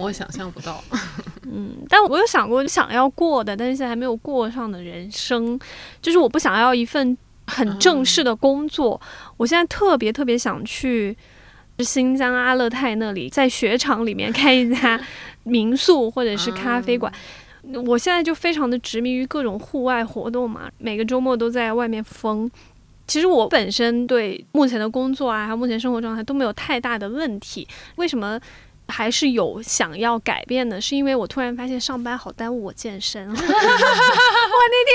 [0.00, 0.82] 我想象不到。
[1.52, 5.58] 嗯，但我有想过想要过的，但是现在还没有过上的人生，
[6.00, 9.00] 就是我不想要一份很正式的工作。
[9.36, 11.16] 我现在特别特别想去
[11.80, 15.00] 新疆阿勒泰那里，在雪场里面开一家
[15.44, 17.12] 民宿或者是咖啡馆。
[17.86, 22.50] 我现在就非常的执迷于各种户外活动嘛，每个周末都在外面疯。
[23.06, 27.66] 其实我本身对目前的工作啊，还有目前生活状态都没有太大的问题。
[27.96, 28.40] 为什么
[28.90, 30.80] 还是有想要改变的？
[30.80, 33.28] 是因为我突然发现上班好耽误我健身。
[33.30, 34.94] 我那天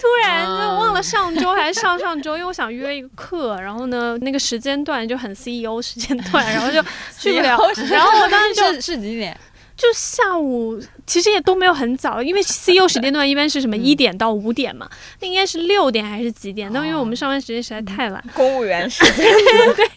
[0.00, 6.82] 突然就忘了上周还是上上周，因为我想约一个课，然后呢那个时间段就很 CEO 时间段，然后就
[7.18, 7.58] 去不了。
[7.90, 9.38] 然后我当时就是是几点？
[9.76, 14.88] 就下午，其实也都没有很早，因为 CEO 时间段一般是什么一点到五点嘛，
[15.20, 16.70] 那应该是六点还是几点？
[16.72, 19.26] 但因为我们上班时间实在太晚，公务员时间
[19.74, 19.88] 对，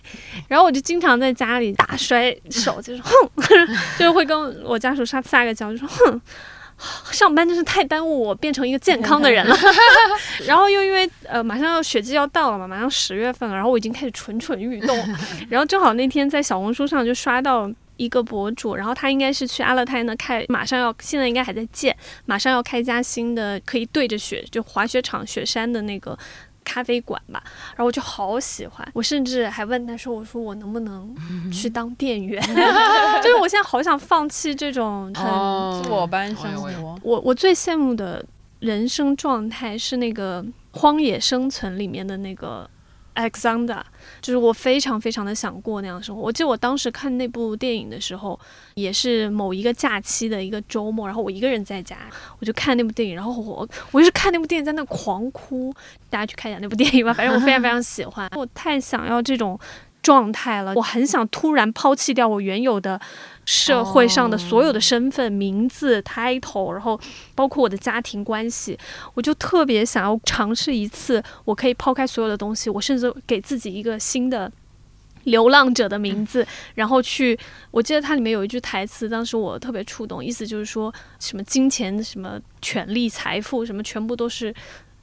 [0.47, 3.11] 然后我就经常在家里打摔手，就是哼，
[3.99, 6.21] 就是会跟我家属撒撒个娇，就说哼。
[7.09, 9.57] 上班真是太耽误我变成一个健康的人了，
[10.45, 14.93] 然后又因为呃马上要雪季要到了嘛，马上十月份了，然后我已经开始蠢蠢欲动，
[15.49, 26.17] 然后正好那天在小红书上就刷到一个博主，然后他应该是去阿勒泰呢开，马上要现在应该还在建，马上要开一家新的可以对着雪就滑雪场雪山的那个
[26.63, 31.15] 咖啡馆吧，然后我就好喜欢，我甚至还问他说，我说我能不能
[31.51, 32.41] 去当店员
[33.21, 35.25] 就是我现在好想放弃这种很。
[35.25, 38.25] 哦坐班生我也活，我我最羡慕的
[38.59, 40.41] 人生状态是那个
[40.71, 42.67] 《荒野生存》里面的那个
[43.15, 43.81] Alexander，
[44.21, 46.21] 就是我非常非常的想过那样的生活。
[46.21, 48.39] 我记得我当时看那部电影的时候，
[48.75, 51.97] 也是某一个假期的一个周末，然后我一个人在家，
[52.39, 55.73] 我就看那部电影，然后我我就是看那部电影在那狂哭。
[56.09, 59.59] 大家去看一下那部电影吧，反正我非常非常喜欢， 我太想要这种。
[60.01, 63.01] 状态了，我很想突然抛弃掉我原有的
[63.45, 66.99] 社会上的所有的身份、名字、title，然后
[67.33, 68.77] 包括我的家庭关系，
[69.13, 74.51] 我就特别想要尝试一次，我可以抛开所有的东西，我甚至给自己一个新的。
[75.25, 77.35] 流浪者的名字，然后去，
[77.71, 84.53] 我记得它里面有一句台词，当时我特别触动，意思就是说什么金钱、什么权力、财富，什么全部都是，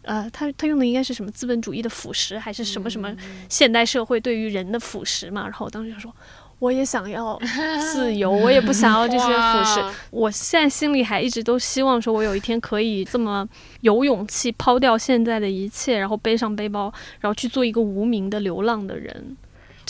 [0.03, 3.12] 呃，他他用的应该是什么资本主义的腐蚀，还是什么什么
[3.49, 5.43] 现代社会对于人的腐蚀嘛？
[5.43, 6.14] 然后我当时就说，
[6.62, 7.36] 我也想要
[7.92, 9.84] 自由，我也不想要这些腐蚀。
[10.12, 13.44] 我现在心里还一直都希望说，我有一天可以这么
[13.80, 16.84] 有勇气抛掉现在的一切，然后背上背包，
[17.18, 19.36] 然后去做一个无名的流浪的人。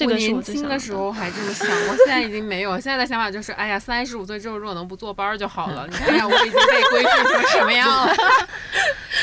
[0.03, 2.73] 这个是年我最想要轻的时候还这么想，我现在已经没有。
[2.79, 5.87] 现在的想法就是，哎呀，三十五岁之后如果能不坐班就好了。
[5.89, 8.15] 你看看我已经被规训成什么样了。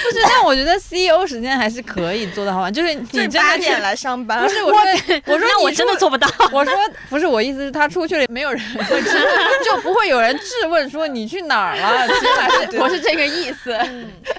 [0.01, 4.79] 不是，但我觉得 CEO 时间还是可以做得好，就是你就是真的是八点来上班，不是我说
[5.25, 6.27] 我说那我你真的做不到。
[6.53, 6.73] 我说
[7.09, 9.19] 不是，我意思是他出去了，没有人会质，
[9.65, 12.07] 就不会有人质问说你去哪儿了。
[12.07, 13.77] 其实还是我是这个意思。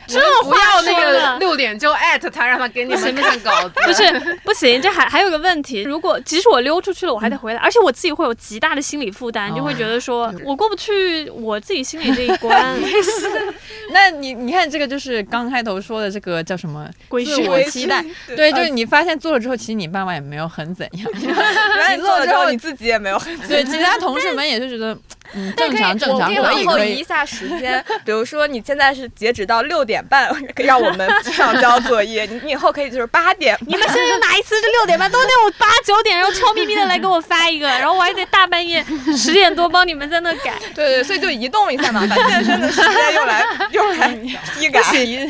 [0.07, 3.72] 这不要那个六点就艾特他，让他给你们看稿子。
[3.84, 12.78] 不是不行，这还还有个问题，如果即使我溜出去了，我还得回来，而且我自己会有极大的心理负担，就会觉得说我过不去我自己心里这一关，
[13.93, 18.05] 那你你看这个就是刚开头说的这个叫什么规自我期待，
[18.37, 21.35] 对，就是你发现做了之后，其实你爸妈也没有很怎样，原
[21.83, 23.49] 来你做了之后你你自己也没有很怎样。
[23.49, 24.97] 对，其他同事们也是觉得
[25.35, 26.95] 嗯正常正常，我可以往后可以可以。
[26.95, 33.57] 移一下时间，比如说你现在是截止到六点半，让我们 上交作业，你你以后可以就是八点。
[33.66, 35.11] 你们现在有哪一次是六点半？
[35.11, 38.85] 都是那种八九点，然后悄咪咪的来给我发一个，然后我还得大半夜
[39.16, 40.55] 十点多帮你们在那改。
[40.74, 44.09] 对对，所以就移动一下嘛，把健身的时间用来 用来
[44.59, 44.81] 批改。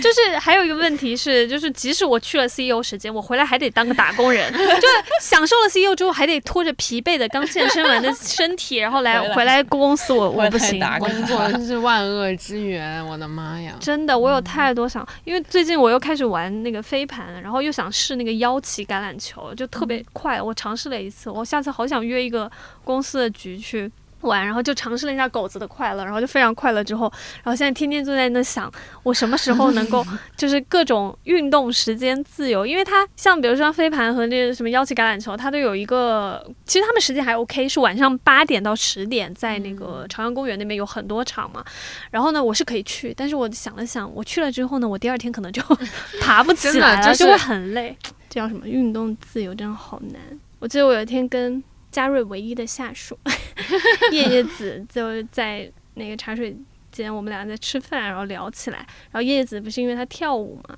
[0.00, 10.78] 就是还有一个问题是，就是即使我去了 CEO 时间，我回来还得当个打工人， 就是享受了 CEO 之后，还得拖着疲惫的刚健身完的身体，然后来回来回来公司，我我不行。
[10.78, 13.74] 打工工作真是万恶之源，我的妈呀！
[13.80, 20.40] 真的，我有太多想，因为最近我又开始玩那个飞盘，然后又想试那个腰旗橄榄球，就特别快。
[20.40, 22.48] 我尝试了一次，我下次好想约一个
[22.84, 23.90] 公司的局去
[24.22, 26.82] 玩，然后就尝试了一下狗子的快乐，然后就非常快乐。
[26.82, 27.12] 之后，
[27.42, 28.70] 然后现在天天就在那想，
[29.02, 30.04] 我什么时候能够
[30.36, 32.64] 就是各种运动时间自由？
[32.66, 41.64] 因为它像比如说像飞盘和那个什么腰旗橄榄球，它都有一个，其实他们时间还 OK，是晚上八点到十点，在那个朝阳公园那边有很多场嘛。
[42.10, 45.62] 然后呢，我是可以去，但是我想了想，我去了之后呢，我第二天可能就
[46.20, 47.96] 爬不起来了，就是就会很累。
[48.28, 48.66] 这叫什么？
[48.66, 50.20] 运动自由真的好难。
[50.60, 53.18] 我记得我有一天跟嘉瑞唯一的下属
[54.12, 56.56] 叶叶子就在那个茶水
[56.92, 58.78] 间，我们俩在吃饭，然后聊起来。
[58.78, 60.76] 然后叶叶子不是因为她跳舞嘛，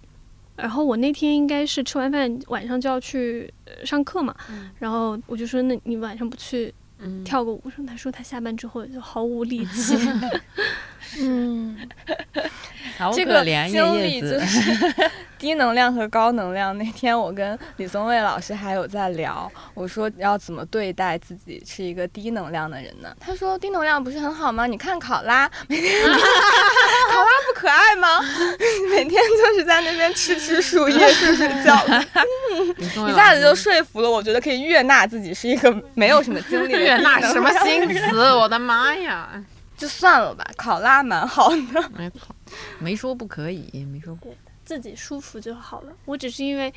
[0.56, 4.34] 然后我那天应该是吃完饭晚上就要去、呃上课嘛，
[4.78, 7.62] 然后我就说那你晚上不去嗯，跳个舞？
[7.86, 9.96] 他说他下班之后就毫无力气。
[11.20, 11.76] 嗯，
[12.98, 14.94] 好这个可怜经历就是
[15.38, 16.76] 低能量和高能量。
[16.78, 23.14] 那天我跟李宗蔚老师还有在聊，我说要怎么对待自己是一个低能量的人呢？
[23.20, 24.66] 他说低能量不是很好吗？
[24.66, 28.20] 你看考拉，每 天考拉不可爱吗？
[28.90, 31.76] 每天就是在那边吃吃树叶、睡睡觉，
[33.08, 38.32] 一下子就说服了我，觉得可以悦纳自己是一个没有什么精力的悦纳什么新词？
[38.32, 39.28] 我的妈呀！
[39.83, 41.91] 就算了吧，考拉蛮好的。
[41.99, 42.28] 没错，
[42.78, 44.33] 没说不可以，没说过。
[44.64, 45.93] 自己舒服就好了。
[46.05, 46.72] 我只是因为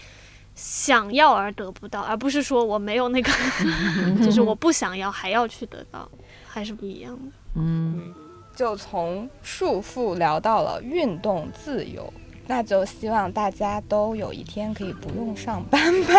[0.56, 3.32] 想要而得不到，而不是说我没有那个，
[4.26, 6.10] 就是我不想要还要去得到，
[6.48, 7.32] 还是不一样的。
[7.54, 8.12] 嗯，
[8.56, 12.12] 就从束缚聊到了运动自由，
[12.48, 16.14] 那就希望大家都有一天可以不用上班吧。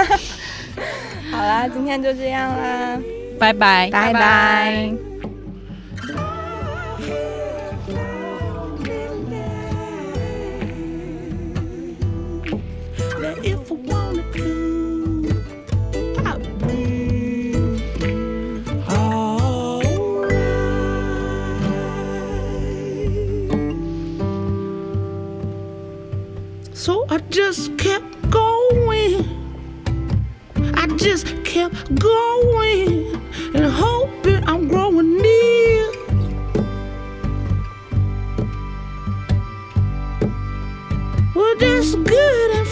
[1.33, 2.97] 好啦，今天就这样啦，
[3.41, 3.91] 拜拜。
[3.91, 5.36] 拜拜。
[26.87, 29.25] So I just kept going.
[30.75, 33.07] I just kept going
[33.55, 35.91] and hoping I'm growing near.
[41.35, 42.66] Well, that's good.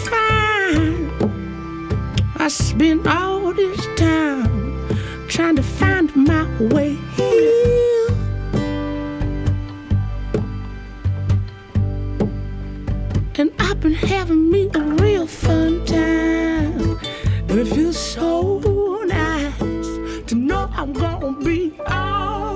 [2.45, 4.87] I spent all this time
[5.27, 8.07] trying to find my way here.
[13.39, 16.99] And I've been having me a real fun time.
[17.49, 18.59] And it feels so
[19.07, 19.57] nice
[20.27, 22.54] to know I'm gonna be alright.